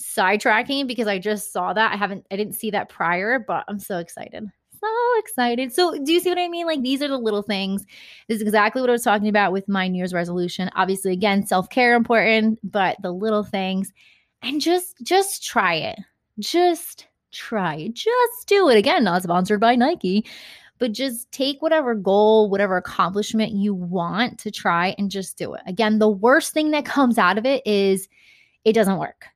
sidetracking 0.00 0.86
because 0.86 1.08
I 1.08 1.18
just 1.18 1.52
saw 1.52 1.72
that. 1.72 1.92
I 1.92 1.96
haven't, 1.96 2.26
I 2.30 2.36
didn't 2.36 2.54
see 2.54 2.70
that 2.70 2.88
prior, 2.88 3.38
but 3.38 3.64
I'm 3.66 3.80
so 3.80 3.98
excited. 3.98 4.48
So 4.80 5.18
excited. 5.18 5.72
So, 5.72 5.98
do 6.04 6.12
you 6.12 6.20
see 6.20 6.28
what 6.28 6.38
I 6.38 6.48
mean? 6.48 6.66
Like, 6.66 6.82
these 6.82 7.02
are 7.02 7.08
the 7.08 7.18
little 7.18 7.42
things. 7.42 7.84
This 8.28 8.36
is 8.36 8.42
exactly 8.42 8.82
what 8.82 8.90
I 8.90 8.92
was 8.92 9.02
talking 9.02 9.28
about 9.28 9.52
with 9.52 9.68
my 9.68 9.88
New 9.88 9.96
Year's 9.96 10.12
resolution. 10.12 10.70
Obviously, 10.76 11.12
again, 11.12 11.46
self 11.46 11.70
care 11.70 11.94
important, 11.94 12.58
but 12.62 12.98
the 13.00 13.10
little 13.10 13.42
things 13.42 13.90
and 14.42 14.60
just 14.60 14.96
just 15.02 15.44
try 15.44 15.74
it. 15.74 15.98
Just 16.38 17.06
try. 17.32 17.88
Just 17.92 18.46
do 18.46 18.68
it. 18.68 18.76
Again, 18.76 19.04
not 19.04 19.22
sponsored 19.22 19.60
by 19.60 19.76
Nike, 19.76 20.24
but 20.78 20.92
just 20.92 21.30
take 21.32 21.62
whatever 21.62 21.94
goal, 21.94 22.50
whatever 22.50 22.76
accomplishment 22.76 23.52
you 23.52 23.74
want 23.74 24.38
to 24.40 24.50
try 24.50 24.94
and 24.98 25.10
just 25.10 25.38
do 25.38 25.54
it. 25.54 25.62
Again, 25.66 25.98
the 25.98 26.08
worst 26.08 26.52
thing 26.52 26.70
that 26.72 26.84
comes 26.84 27.18
out 27.18 27.38
of 27.38 27.46
it 27.46 27.66
is 27.66 28.08
it 28.64 28.72
doesn't 28.72 28.98
work. 28.98 29.26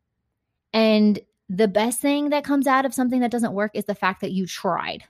And 0.73 1.19
the 1.49 1.69
best 1.69 2.01
thing 2.01 2.31
that 2.31 2.45
comes 2.45 2.67
out 2.67 2.85
of 2.85 2.95
something 2.95 3.21
that 3.21 3.31
doesn't 3.31 3.55
work 3.55 3.73
is 3.75 3.85
the 3.85 3.95
fact 3.95 4.21
that 4.21 4.33
you 4.33 4.47
tried. 4.47 5.05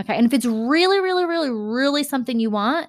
Okay. 0.00 0.16
And 0.16 0.26
if 0.26 0.32
it's 0.32 0.46
really, 0.46 0.98
really, 1.00 1.24
really, 1.24 1.50
really 1.50 2.02
something 2.02 2.40
you 2.40 2.50
want, 2.50 2.88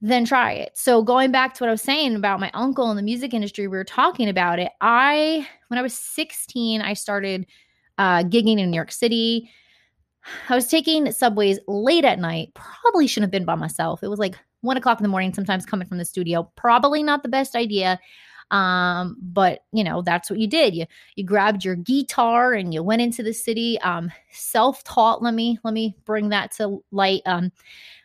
then 0.00 0.24
try 0.24 0.52
it. 0.52 0.76
So 0.76 1.02
going 1.02 1.30
back 1.30 1.54
to 1.54 1.62
what 1.62 1.68
I 1.68 1.72
was 1.72 1.82
saying 1.82 2.14
about 2.14 2.40
my 2.40 2.50
uncle 2.54 2.90
in 2.90 2.96
the 2.96 3.02
music 3.02 3.34
industry, 3.34 3.66
we 3.68 3.76
were 3.76 3.84
talking 3.84 4.28
about 4.28 4.58
it. 4.58 4.72
I 4.80 5.46
when 5.68 5.78
I 5.78 5.82
was 5.82 5.94
16, 5.94 6.80
I 6.80 6.94
started 6.94 7.46
uh, 7.98 8.22
gigging 8.24 8.58
in 8.58 8.70
New 8.70 8.76
York 8.76 8.92
City. 8.92 9.50
I 10.48 10.54
was 10.54 10.68
taking 10.68 11.10
subways 11.12 11.58
late 11.68 12.04
at 12.04 12.18
night. 12.18 12.52
Probably 12.54 13.06
shouldn't 13.06 13.24
have 13.24 13.30
been 13.30 13.44
by 13.44 13.54
myself. 13.54 14.02
It 14.02 14.08
was 14.08 14.18
like 14.18 14.36
one 14.62 14.76
o'clock 14.76 14.98
in 14.98 15.02
the 15.02 15.08
morning, 15.08 15.34
sometimes 15.34 15.66
coming 15.66 15.86
from 15.86 15.98
the 15.98 16.04
studio. 16.04 16.50
Probably 16.56 17.02
not 17.02 17.22
the 17.22 17.28
best 17.28 17.54
idea. 17.54 17.98
Um, 18.50 19.16
but 19.20 19.60
you 19.72 19.84
know, 19.84 20.02
that's 20.02 20.28
what 20.28 20.40
you 20.40 20.48
did. 20.48 20.74
You 20.74 20.86
you 21.14 21.24
grabbed 21.24 21.64
your 21.64 21.76
guitar 21.76 22.52
and 22.52 22.74
you 22.74 22.82
went 22.82 23.02
into 23.02 23.22
the 23.22 23.32
city. 23.32 23.78
Um, 23.80 24.10
self-taught. 24.32 25.22
Let 25.22 25.34
me 25.34 25.58
let 25.62 25.74
me 25.74 25.94
bring 26.04 26.30
that 26.30 26.52
to 26.52 26.82
light. 26.90 27.22
Um, 27.26 27.52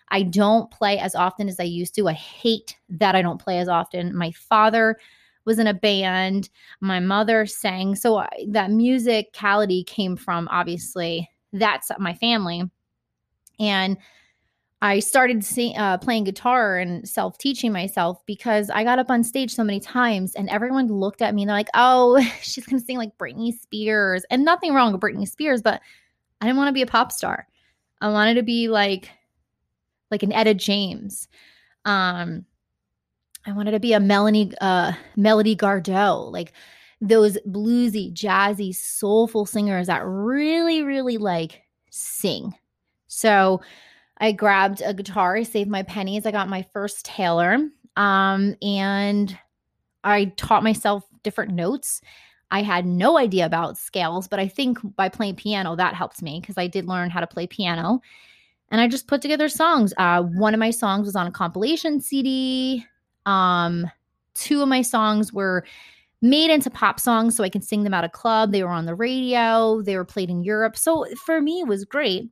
I 0.10 0.24
don't 0.24 0.70
play 0.72 1.00
as 1.00 1.16
often 1.16 1.48
as 1.50 1.60
I 1.60 1.64
used 1.64 1.96
to. 1.96 2.08
I 2.08 2.14
hate 2.14 2.78
that 2.90 3.16
I 3.16 3.22
don't 3.22 3.42
play 3.42 3.60
as 3.60 3.68
often. 3.68 4.16
My 4.16 4.32
father 4.32 4.98
was 5.46 5.60
in 5.60 5.68
a 5.68 5.74
band, 5.74 6.50
my 6.82 7.00
mother 7.00 7.46
sang. 7.46 7.96
So 7.96 8.18
I, 8.18 8.30
that 8.50 8.70
musicality 8.70 9.86
came 9.86 10.16
from 10.16 10.48
obviously 10.50 11.30
that's 11.54 11.92
my 12.00 12.14
family. 12.16 12.64
And 13.60 13.98
I 14.82 15.00
started 15.00 15.44
uh, 15.78 15.98
playing 16.00 16.26
guitar 16.26 16.78
and 16.78 17.08
self 17.08 17.38
teaching 17.38 17.72
myself 17.72 18.24
because 18.26 18.70
I 18.70 18.84
got 18.84 19.00
up 19.00 19.10
on 19.10 19.24
stage 19.24 19.56
so 19.56 19.64
many 19.64 19.80
times 19.80 20.36
and 20.36 20.50
everyone 20.50 20.88
looked 20.88 21.22
at 21.22 21.34
me 21.34 21.44
and 21.44 21.50
they're 21.50 21.58
like, 21.58 21.70
oh, 21.74 22.20
she's 22.42 22.66
going 22.66 22.80
to 22.80 22.86
sing 22.86 22.98
like 22.98 23.18
Britney 23.18 23.54
Spears. 23.54 24.26
And 24.30 24.44
nothing 24.44 24.74
wrong 24.74 24.92
with 24.92 25.02
Britney 25.02 25.28
Spears, 25.28 25.62
but 25.62 25.82
I 26.42 26.46
didn't 26.46 26.58
want 26.58 26.68
to 26.68 26.74
be 26.74 26.82
a 26.82 26.88
pop 26.88 27.12
star. 27.12 27.48
I 28.02 28.10
wanted 28.10 28.36
to 28.36 28.44
be 28.44 28.68
like 28.68 29.10
like 30.12 30.24
an 30.24 30.34
Etta 30.34 30.54
James. 30.54 31.28
Um, 31.86 32.46
I 33.46 33.52
wanted 33.52 33.72
to 33.72 33.80
be 33.80 33.94
a 33.94 34.00
Melanie, 34.00 34.52
uh, 34.60 34.94
Melody 35.16 35.56
Gardot, 35.56 36.32
like 36.32 36.54
those 37.02 37.38
bluesy, 37.48 38.14
jazzy, 38.14 38.74
soulful 38.76 39.46
singers 39.46 39.88
that 39.88 40.04
really, 40.06 40.82
really 40.82 41.18
like 41.18 41.62
sing. 41.92 42.54
So 43.08 43.62
I 44.18 44.32
grabbed 44.32 44.82
a 44.82 44.94
guitar, 44.94 45.44
saved 45.44 45.70
my 45.70 45.84
pennies. 45.84 46.26
I 46.26 46.32
got 46.32 46.50
my 46.50 46.66
first 46.74 47.06
Taylor, 47.06 47.60
um, 47.96 48.56
and 48.62 49.38
I 50.04 50.26
taught 50.38 50.64
myself 50.64 51.04
different 51.24 51.54
notes. 51.54 52.02
I 52.52 52.62
had 52.62 52.86
no 52.86 53.18
idea 53.18 53.46
about 53.46 53.78
scales, 53.78 54.28
but 54.28 54.40
I 54.40 54.48
think 54.48 54.78
by 54.96 55.10
playing 55.10 55.36
piano, 55.36 55.76
that 55.76 55.96
helped 55.96 56.22
me 56.22 56.40
because 56.40 56.58
I 56.58 56.68
did 56.68 56.86
learn 56.86 57.10
how 57.10 57.20
to 57.20 57.28
play 57.28 57.48
piano 57.48 58.02
and 58.72 58.82
I 58.82 58.88
just 58.88 59.08
put 59.08 59.22
together 59.22 59.50
songs. 59.50 59.94
Uh, 59.98 60.24
one 60.24 60.54
of 60.54 60.60
my 60.60 60.72
songs 60.72 61.06
was 61.06 61.16
on 61.16 61.28
a 61.28 61.32
compilation 61.32 62.02
CD. 62.02 62.86
Um, 63.26 63.90
two 64.34 64.62
of 64.62 64.68
my 64.68 64.82
songs 64.82 65.32
were 65.32 65.66
made 66.22 66.50
into 66.50 66.70
pop 66.70 67.00
songs 67.00 67.36
so 67.36 67.44
I 67.44 67.50
can 67.50 67.62
sing 67.62 67.84
them 67.84 67.94
at 67.94 68.04
a 68.04 68.10
club. 68.10 68.52
They 68.52 68.64
were 68.64 68.70
on 68.70 68.86
the 68.86 68.96
radio, 68.96 69.82
they 69.82 69.96
were 69.96 70.06
played 70.06 70.30
in 70.30 70.44
Europe. 70.44 70.78
So 70.78 71.06
for 71.26 71.42
me, 71.42 71.62
it 71.62 71.68
was 71.68 71.86
great. 71.86 72.30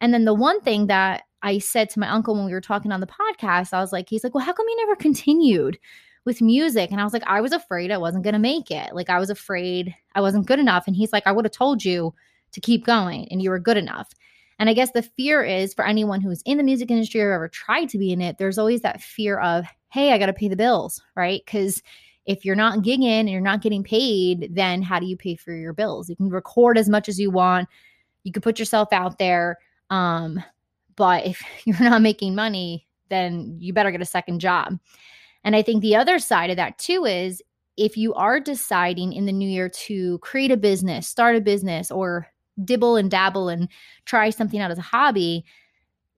And 0.00 0.12
then 0.12 0.24
the 0.24 0.34
one 0.34 0.60
thing 0.60 0.86
that 0.86 1.22
I 1.42 1.58
said 1.58 1.90
to 1.90 2.00
my 2.00 2.08
uncle 2.08 2.34
when 2.34 2.46
we 2.46 2.52
were 2.52 2.60
talking 2.60 2.92
on 2.92 3.00
the 3.00 3.06
podcast, 3.06 3.72
I 3.72 3.80
was 3.80 3.92
like, 3.92 4.08
he's 4.08 4.24
like, 4.24 4.34
well, 4.34 4.44
how 4.44 4.52
come 4.52 4.66
you 4.68 4.76
never 4.76 4.96
continued 5.00 5.78
with 6.24 6.42
music? 6.42 6.90
And 6.90 7.00
I 7.00 7.04
was 7.04 7.12
like, 7.12 7.22
I 7.26 7.40
was 7.40 7.52
afraid 7.52 7.90
I 7.90 7.98
wasn't 7.98 8.24
going 8.24 8.34
to 8.34 8.40
make 8.40 8.70
it. 8.70 8.94
Like, 8.94 9.10
I 9.10 9.18
was 9.18 9.30
afraid 9.30 9.94
I 10.14 10.20
wasn't 10.20 10.46
good 10.46 10.58
enough. 10.58 10.86
And 10.86 10.96
he's 10.96 11.12
like, 11.12 11.26
I 11.26 11.32
would 11.32 11.44
have 11.44 11.52
told 11.52 11.84
you 11.84 12.14
to 12.52 12.60
keep 12.60 12.84
going 12.84 13.28
and 13.30 13.42
you 13.42 13.50
were 13.50 13.58
good 13.58 13.76
enough. 13.76 14.10
And 14.58 14.68
I 14.68 14.74
guess 14.74 14.90
the 14.90 15.02
fear 15.02 15.44
is 15.44 15.72
for 15.72 15.86
anyone 15.86 16.20
who's 16.20 16.42
in 16.42 16.58
the 16.58 16.64
music 16.64 16.90
industry 16.90 17.20
or 17.20 17.32
ever 17.32 17.48
tried 17.48 17.88
to 17.90 17.98
be 17.98 18.12
in 18.12 18.20
it, 18.20 18.38
there's 18.38 18.58
always 18.58 18.80
that 18.80 19.00
fear 19.00 19.38
of, 19.38 19.64
hey, 19.90 20.12
I 20.12 20.18
got 20.18 20.26
to 20.26 20.32
pay 20.32 20.48
the 20.48 20.56
bills, 20.56 21.00
right? 21.14 21.42
Because 21.44 21.82
if 22.26 22.44
you're 22.44 22.56
not 22.56 22.80
gigging 22.80 23.04
and 23.04 23.30
you're 23.30 23.40
not 23.40 23.62
getting 23.62 23.84
paid, 23.84 24.50
then 24.52 24.82
how 24.82 24.98
do 24.98 25.06
you 25.06 25.16
pay 25.16 25.36
for 25.36 25.54
your 25.54 25.72
bills? 25.72 26.10
You 26.10 26.16
can 26.16 26.28
record 26.28 26.76
as 26.76 26.88
much 26.88 27.08
as 27.08 27.18
you 27.18 27.30
want, 27.30 27.68
you 28.24 28.32
can 28.32 28.42
put 28.42 28.58
yourself 28.58 28.88
out 28.92 29.18
there. 29.18 29.58
Um, 29.90 30.42
but 30.96 31.24
if 31.24 31.42
you're 31.64 31.80
not 31.80 32.02
making 32.02 32.34
money, 32.34 32.86
then 33.08 33.56
you 33.58 33.72
better 33.72 33.90
get 33.90 34.02
a 34.02 34.06
second 34.06 34.40
job. 34.40 34.78
And 35.44 35.56
I 35.56 35.62
think 35.62 35.80
the 35.80 35.96
other 35.96 36.18
side 36.18 36.50
of 36.50 36.56
that 36.56 36.78
too 36.78 37.04
is 37.04 37.42
if 37.78 37.96
you 37.96 38.12
are 38.14 38.40
deciding 38.40 39.12
in 39.12 39.24
the 39.24 39.32
new 39.32 39.48
year 39.48 39.68
to 39.68 40.18
create 40.18 40.50
a 40.50 40.56
business, 40.56 41.06
start 41.06 41.36
a 41.36 41.40
business, 41.40 41.90
or 41.90 42.26
dibble 42.64 42.96
and 42.96 43.10
dabble 43.10 43.48
and 43.48 43.68
try 44.04 44.30
something 44.30 44.60
out 44.60 44.70
as 44.70 44.78
a 44.78 44.82
hobby, 44.82 45.44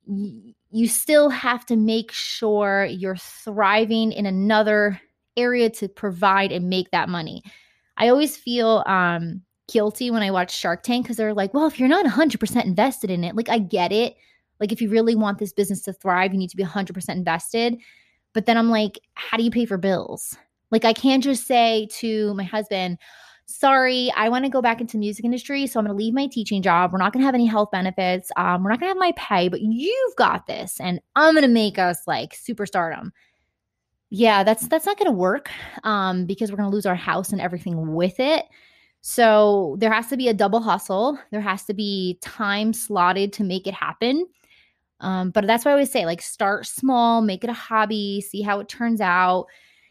you 0.07 0.89
still 0.89 1.31
have 1.31 1.67
to 1.67 1.77
make 1.77 2.13
sure 2.13 2.85
you're 2.85 3.17
thriving 3.17 4.13
in 4.13 4.27
another 4.27 5.01
area 5.37 5.71
to 5.71 5.89
provide 5.89 6.53
and 6.53 6.69
make 6.69 6.91
that 6.91 7.09
money. 7.09 7.43
I 7.97 8.09
always 8.09 8.37
feel 8.37 8.83
um, 8.87 9.43
guilty 9.71 10.11
when 10.11 10.23
I 10.23 10.31
watch 10.31 10.57
Shark 10.57 10.83
Tank 10.83 11.05
because 11.05 11.17
they're 11.17 11.35
like, 11.35 11.55
well, 11.55 11.67
if 11.67 11.79
you're 11.79 11.89
not 11.89 12.07
100% 12.07 12.65
invested 12.65 13.11
in 13.11 13.25
it, 13.25 13.37
like 13.37 13.49
I 13.49 13.59
get 13.59 13.93
it. 13.93 14.17
Like 14.59 14.73
if 14.73 14.81
you 14.81 14.91
really 14.91 15.15
want 15.15 15.39
this 15.39 15.53
business 15.53 15.83
to 15.83 15.93
thrive, 15.93 16.33
you 16.33 16.39
need 16.39 16.51
to 16.51 16.57
be 16.57 16.65
100% 16.65 17.09
invested. 17.09 17.79
But 18.33 18.47
then 18.47 18.57
I'm 18.57 18.71
like, 18.71 19.01
how 19.15 19.37
do 19.37 19.43
you 19.43 19.51
pay 19.51 19.65
for 19.65 19.79
bills? 19.79 20.37
Like 20.71 20.85
I 20.85 20.93
can't 20.93 21.25
just 21.25 21.47
say 21.47 21.89
to 21.99 22.35
my 22.35 22.45
husband, 22.45 22.99
sorry, 23.51 24.13
I 24.17 24.29
want 24.29 24.45
to 24.45 24.51
go 24.51 24.63
back 24.63 24.81
into 24.81 24.97
music 24.97 25.25
industry, 25.25 25.67
so 25.67 25.79
I'm 25.79 25.87
going 25.87 25.97
to 25.97 26.03
leave 26.03 26.15
my 26.15 26.27
teaching 26.27 26.63
job. 26.63 26.93
We're 26.93 26.99
not 26.99 27.13
going 27.13 27.23
to 27.23 27.27
have 27.27 27.35
any 27.35 27.47
health 27.47 27.71
benefits. 27.71 28.31
Um, 28.37 28.63
we're 28.63 28.71
not 28.71 28.81
going 28.81 28.89
to 28.93 28.95
have 28.95 28.97
my 28.97 29.13
pay, 29.17 29.49
but 29.49 29.61
you've 29.61 30.17
got 30.17 30.47
this, 30.47 30.79
and 30.81 31.01
I'm 31.17 31.35
going 31.35 31.43
to 31.43 31.49
make 31.49 31.79
us 31.79 32.07
like 32.07 32.35
superstardom. 32.35 33.11
Yeah, 34.11 34.43
that's 34.43 34.67
that's 34.69 34.87
not 34.87 34.99
going 34.99 35.11
to 35.11 35.17
work 35.17 35.51
um, 35.85 36.27
because 36.27 36.51
we're 36.51 36.57
going 36.57 36.71
to 36.71 36.75
lose 36.75 36.87
our 36.87 36.97
house 36.97 37.31
and 37.31 37.41
everything 37.41 37.95
with 37.95 38.19
it. 38.19 38.45
So 39.03 39.77
there 39.79 39.93
has 39.93 40.09
to 40.09 40.17
be 40.17 40.29
a 40.29 40.35
double 40.35 40.61
hustle. 40.61 41.19
There 41.31 41.41
has 41.41 41.65
to 41.65 41.75
be 41.75 42.19
time 42.21 42.73
slotted 42.73 43.33
to 43.35 43.45
make 43.45 43.67
it 43.67 43.75
happen. 43.75 44.27
Um, 45.01 45.31
but 45.31 45.47
that's 45.47 45.65
why 45.65 45.71
I 45.71 45.75
always 45.75 45.91
say, 45.91 46.05
like, 46.05 46.21
start 46.21 46.67
small, 46.67 47.23
make 47.23 47.43
it 47.43 47.51
a 47.51 47.55
hobby, 47.55 48.21
see 48.21 48.43
how 48.43 48.61
it 48.61 48.69
turns 48.69 49.01
out. 49.01 49.47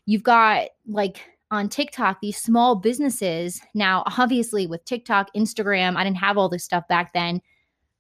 You've 0.06 0.24
got 0.24 0.68
like 0.88 1.22
on 1.52 1.70
TikTok 1.70 2.20
these 2.22 2.38
small 2.38 2.76
businesses. 2.76 3.62
Now, 3.74 4.04
obviously, 4.18 4.68
with 4.68 4.86
TikTok, 4.86 5.34
Instagram, 5.36 5.96
I 5.96 6.04
didn't 6.04 6.18
have 6.18 6.38
all 6.38 6.50
this 6.50 6.64
stuff 6.64 6.88
back 6.88 7.14
then. 7.14 7.42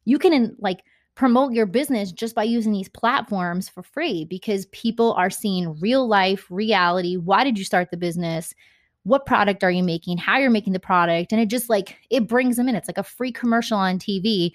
You 0.06 0.20
can 0.20 0.56
like 0.60 0.84
promote 1.15 1.53
your 1.53 1.65
business 1.65 2.12
just 2.12 2.36
by 2.36 2.44
using 2.44 2.72
these 2.72 2.89
platforms 2.89 3.68
for 3.68 3.84
free 3.84 4.25
because 4.25 4.68
people 4.68 5.13
are 5.13 5.29
seeing 5.29 5.79
real 5.79 6.08
life 6.08 6.46
reality. 6.50 7.18
Why 7.18 7.44
did 7.44 7.58
you 7.58 7.65
start 7.65 7.91
the 7.91 7.98
business? 7.98 8.53
what 9.03 9.25
product 9.25 9.63
are 9.63 9.72
you 9.72 9.84
making, 9.84 10.18
how 10.18 10.38
you're 10.38 10.50
making 10.50 10.74
the 10.74 10.79
product. 10.79 11.32
And 11.32 11.41
it 11.41 11.50
just 11.50 11.70
like, 11.70 11.98
it 12.10 12.27
brings 12.27 12.58
them 12.58 12.68
in. 12.68 12.75
It's 12.75 12.88
like 12.88 12.98
a 12.98 13.03
free 13.03 13.32
commercial 13.32 13.77
on 13.77 13.98
TV 13.98 14.51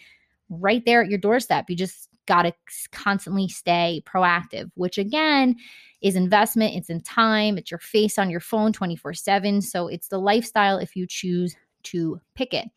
right 0.48 0.84
there 0.84 1.02
at 1.02 1.08
your 1.08 1.18
doorstep. 1.18 1.68
You 1.68 1.76
just 1.76 2.08
got 2.26 2.42
to 2.42 2.52
constantly 2.92 3.48
stay 3.48 4.02
proactive, 4.06 4.70
which 4.74 4.98
again 4.98 5.56
is 6.00 6.16
investment. 6.16 6.74
It's 6.74 6.90
in 6.90 7.00
time, 7.00 7.58
it's 7.58 7.70
your 7.70 7.78
face 7.78 8.18
on 8.18 8.30
your 8.30 8.40
phone 8.40 8.72
24 8.72 9.14
7. 9.14 9.62
So 9.62 9.88
it's 9.88 10.08
the 10.08 10.18
lifestyle 10.18 10.78
if 10.78 10.94
you 10.96 11.06
choose 11.06 11.56
to 11.84 12.20
pick 12.34 12.54
it. 12.54 12.68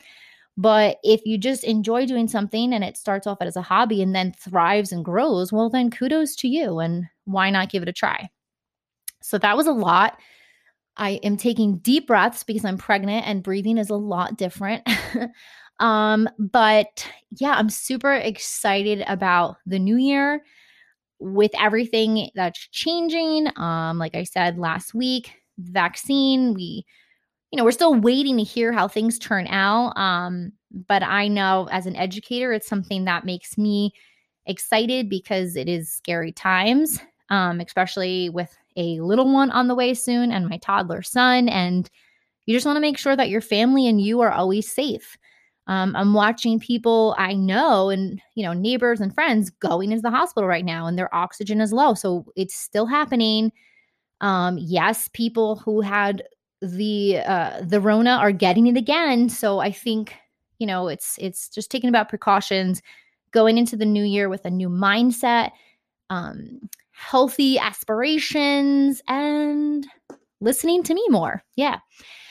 But 0.58 0.98
if 1.04 1.22
you 1.26 1.38
just 1.38 1.64
enjoy 1.64 2.08
doing 2.08 2.28
something 2.28 2.74
and 2.74 2.84
it 2.84 2.98
starts 2.98 3.28
off 3.28 3.38
as 3.42 3.56
a 3.56 3.62
hobby 3.62 4.02
and 4.02 4.16
then 4.16 4.34
thrives 4.34 4.92
and 4.92 5.06
grows, 5.06 5.54
well, 5.54 5.70
then 5.70 5.92
kudos 5.92 6.36
to 6.38 6.48
you. 6.48 6.80
And 6.80 7.06
why 7.26 7.52
not 7.52 7.70
give 7.70 7.84
it 7.84 7.90
a 7.90 7.94
try? 7.94 8.30
So 9.22 9.38
that 9.38 9.56
was 9.56 9.68
a 9.68 9.72
lot. 9.72 10.20
I 10.98 11.20
am 11.24 11.38
taking 11.38 11.78
deep 11.78 12.08
breaths 12.08 12.44
because 12.44 12.66
I'm 12.66 12.80
pregnant 12.80 13.28
and 13.28 13.44
breathing 13.44 13.78
is 13.78 13.92
a 13.92 13.96
lot 13.96 14.36
different. 14.36 14.88
um, 15.80 16.30
but 16.38 17.08
yeah, 17.38 17.52
I'm 17.52 17.70
super 17.70 18.14
excited 18.14 19.04
about 19.08 19.58
the 19.66 19.80
new 19.80 19.98
year 19.98 20.44
with 21.20 21.52
everything 21.60 22.30
that's 22.36 22.68
changing. 22.70 23.48
Um, 23.58 23.98
like 23.98 24.16
I 24.16 24.24
said 24.24 24.58
last 24.58 24.94
week, 24.94 25.34
vaccine, 25.58 26.54
we 26.54 26.86
you 27.52 27.58
know, 27.58 27.64
we're 27.64 27.72
still 27.72 27.96
waiting 27.96 28.38
to 28.38 28.44
hear 28.44 28.74
how 28.74 28.88
things 28.88 29.18
turn 29.18 29.48
out. 29.48 29.98
Um, 29.98 30.52
but 30.88 31.02
I 31.02 31.28
know 31.28 31.68
as 31.72 31.86
an 31.86 31.96
educator, 31.96 32.52
it's 32.52 32.68
something 32.68 33.06
that 33.06 33.26
makes 33.26 33.58
me 33.58 33.94
excited 34.46 35.10
because 35.10 35.56
it 35.56 35.70
is 35.70 35.92
scary 35.92 36.32
times, 36.32 37.00
um, 37.30 37.62
especially 37.62 38.30
with 38.30 38.56
a 38.76 39.00
little 39.00 39.32
one 39.32 39.50
on 39.52 39.68
the 39.68 39.76
way 39.76 39.94
soon 39.94 40.32
and 40.32 40.50
my 40.50 40.58
toddler 40.58 41.02
son. 41.02 41.48
And 41.48 41.90
you 42.46 42.56
just 42.56 42.66
want 42.66 42.76
to 42.76 42.82
make 42.82 42.98
sure 42.98 43.16
that 43.16 43.30
your 43.30 43.42
family 43.42 43.88
and 43.88 44.02
you 44.02 44.20
are 44.22 44.32
always 44.32 44.70
safe. 44.70 45.18
Um, 45.68 45.96
I'm 45.96 46.14
watching 46.14 46.60
people 46.60 47.14
I 47.18 47.34
know 47.34 47.90
and 47.90 48.22
you 48.36 48.44
know 48.44 48.54
neighbors 48.54 49.02
and 49.02 49.14
friends 49.14 49.50
going 49.50 49.92
into 49.92 50.02
the 50.02 50.12
hospital 50.12 50.48
right 50.48 50.66
now, 50.66 50.88
and 50.88 50.98
their 50.98 51.14
oxygen 51.14 51.62
is 51.62 51.74
low. 51.74 51.94
So 51.94 52.26
it's 52.36 52.56
still 52.56 52.86
happening. 52.86 53.52
Um, 54.22 54.58
yes, 54.60 55.10
people 55.14 55.58
who 55.58 55.82
had 55.82 56.24
the 56.62 57.20
uh, 57.20 57.62
the 57.62 57.82
Rona 57.82 58.12
are 58.12 58.32
getting 58.32 58.68
it 58.68 58.78
again. 58.78 59.30
So 59.30 59.60
I 59.60 59.72
think 59.72 60.16
you 60.60 60.68
know 60.68 60.88
it's 60.88 61.18
it's 61.20 61.50
just 61.50 61.70
taking 61.70 61.90
about 61.90 62.10
precautions, 62.10 62.82
going 63.32 63.58
into 63.58 63.76
the 63.76 63.86
new 63.86 64.04
year 64.04 64.30
with 64.30 64.46
a 64.46 64.50
new 64.50 64.70
mindset. 64.70 65.52
Um, 66.10 66.70
healthy 66.98 67.60
aspirations 67.60 69.02
and 69.08 69.86
listening 70.42 70.82
to 70.84 70.94
me 70.94 71.06
more. 71.10 71.44
Yeah. 71.56 71.80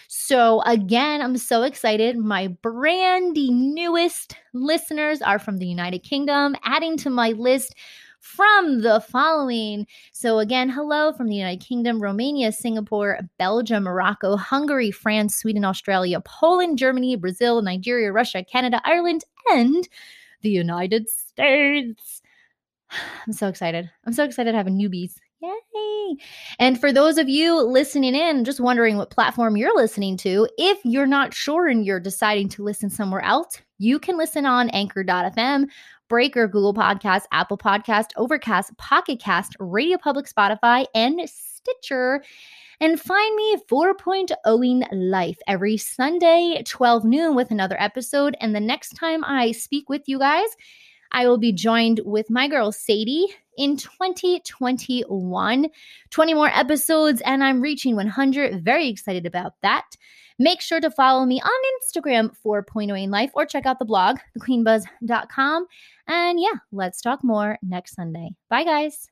So, 0.08 0.62
again, 0.62 1.20
I'm 1.20 1.36
so 1.36 1.62
excited. 1.62 2.16
My 2.16 2.48
brandy 2.48 3.50
newest 3.50 4.36
listeners 4.52 5.22
are 5.22 5.38
from 5.38 5.58
the 5.58 5.66
United 5.66 6.00
Kingdom, 6.00 6.54
adding 6.64 6.96
to 6.98 7.10
my 7.10 7.30
list 7.30 7.74
from 8.20 8.82
the 8.82 9.00
following. 9.00 9.86
So, 10.12 10.38
again, 10.38 10.68
hello 10.68 11.12
from 11.12 11.28
the 11.28 11.36
United 11.36 11.64
Kingdom, 11.64 12.02
Romania, 12.02 12.52
Singapore, 12.52 13.20
Belgium, 13.38 13.84
Morocco, 13.84 14.36
Hungary, 14.36 14.90
France, 14.90 15.36
Sweden, 15.36 15.64
Australia, 15.64 16.20
Poland, 16.20 16.78
Germany, 16.78 17.16
Brazil, 17.16 17.62
Nigeria, 17.62 18.12
Russia, 18.12 18.44
Canada, 18.44 18.80
Ireland, 18.84 19.24
and 19.50 19.88
the 20.42 20.50
United 20.50 21.08
States. 21.08 22.22
I'm 23.26 23.32
so 23.32 23.48
excited. 23.48 23.90
I'm 24.04 24.12
so 24.12 24.24
excited 24.24 24.52
to 24.52 24.58
have 24.58 24.66
newbies. 24.66 25.14
Yay. 25.74 26.16
And 26.58 26.80
for 26.80 26.92
those 26.92 27.18
of 27.18 27.28
you 27.28 27.60
listening 27.62 28.14
in, 28.14 28.44
just 28.44 28.60
wondering 28.60 28.96
what 28.96 29.10
platform 29.10 29.56
you're 29.56 29.76
listening 29.76 30.16
to, 30.18 30.48
if 30.58 30.78
you're 30.84 31.06
not 31.06 31.34
sure 31.34 31.68
and 31.68 31.84
you're 31.84 32.00
deciding 32.00 32.48
to 32.50 32.62
listen 32.62 32.90
somewhere 32.90 33.22
else, 33.22 33.60
you 33.78 33.98
can 33.98 34.16
listen 34.16 34.46
on 34.46 34.70
anchor.fm, 34.70 35.66
Breaker, 36.08 36.46
Google 36.46 36.74
Podcast, 36.74 37.22
Apple 37.32 37.58
Podcast, 37.58 38.10
Overcast, 38.16 38.76
Pocket 38.78 39.20
Cast, 39.20 39.56
Radio 39.58 39.98
Public, 39.98 40.26
Spotify, 40.26 40.86
and 40.94 41.20
Stitcher. 41.28 42.22
And 42.80 43.00
find 43.00 43.34
me 43.36 43.56
4.0ing 43.70 44.86
life 44.92 45.38
every 45.46 45.76
Sunday, 45.78 46.62
12 46.66 47.04
noon, 47.04 47.34
with 47.34 47.50
another 47.50 47.76
episode. 47.80 48.36
And 48.40 48.54
the 48.54 48.60
next 48.60 48.90
time 48.90 49.24
I 49.24 49.52
speak 49.52 49.88
with 49.88 50.02
you 50.06 50.18
guys, 50.18 50.48
I 51.12 51.26
will 51.26 51.38
be 51.38 51.52
joined 51.52 52.00
with 52.04 52.30
my 52.30 52.48
girl 52.48 52.72
Sadie 52.72 53.26
in 53.56 53.76
2021. 53.76 55.66
20 56.10 56.34
more 56.34 56.48
episodes, 56.48 57.20
and 57.22 57.42
I'm 57.42 57.60
reaching 57.60 57.96
100. 57.96 58.64
Very 58.64 58.88
excited 58.88 59.26
about 59.26 59.52
that. 59.62 59.84
Make 60.38 60.60
sure 60.60 60.80
to 60.80 60.90
follow 60.90 61.24
me 61.24 61.40
on 61.40 61.50
Instagram 61.80 62.36
for 62.36 62.62
Point 62.62 62.90
oh 62.90 62.94
in 62.94 63.10
Life 63.10 63.30
or 63.34 63.46
check 63.46 63.64
out 63.64 63.78
the 63.78 63.84
blog, 63.84 64.18
thequeenbuzz.com. 64.38 65.66
And 66.06 66.40
yeah, 66.40 66.58
let's 66.72 67.00
talk 67.00 67.24
more 67.24 67.58
next 67.62 67.94
Sunday. 67.94 68.30
Bye, 68.50 68.64
guys. 68.64 69.08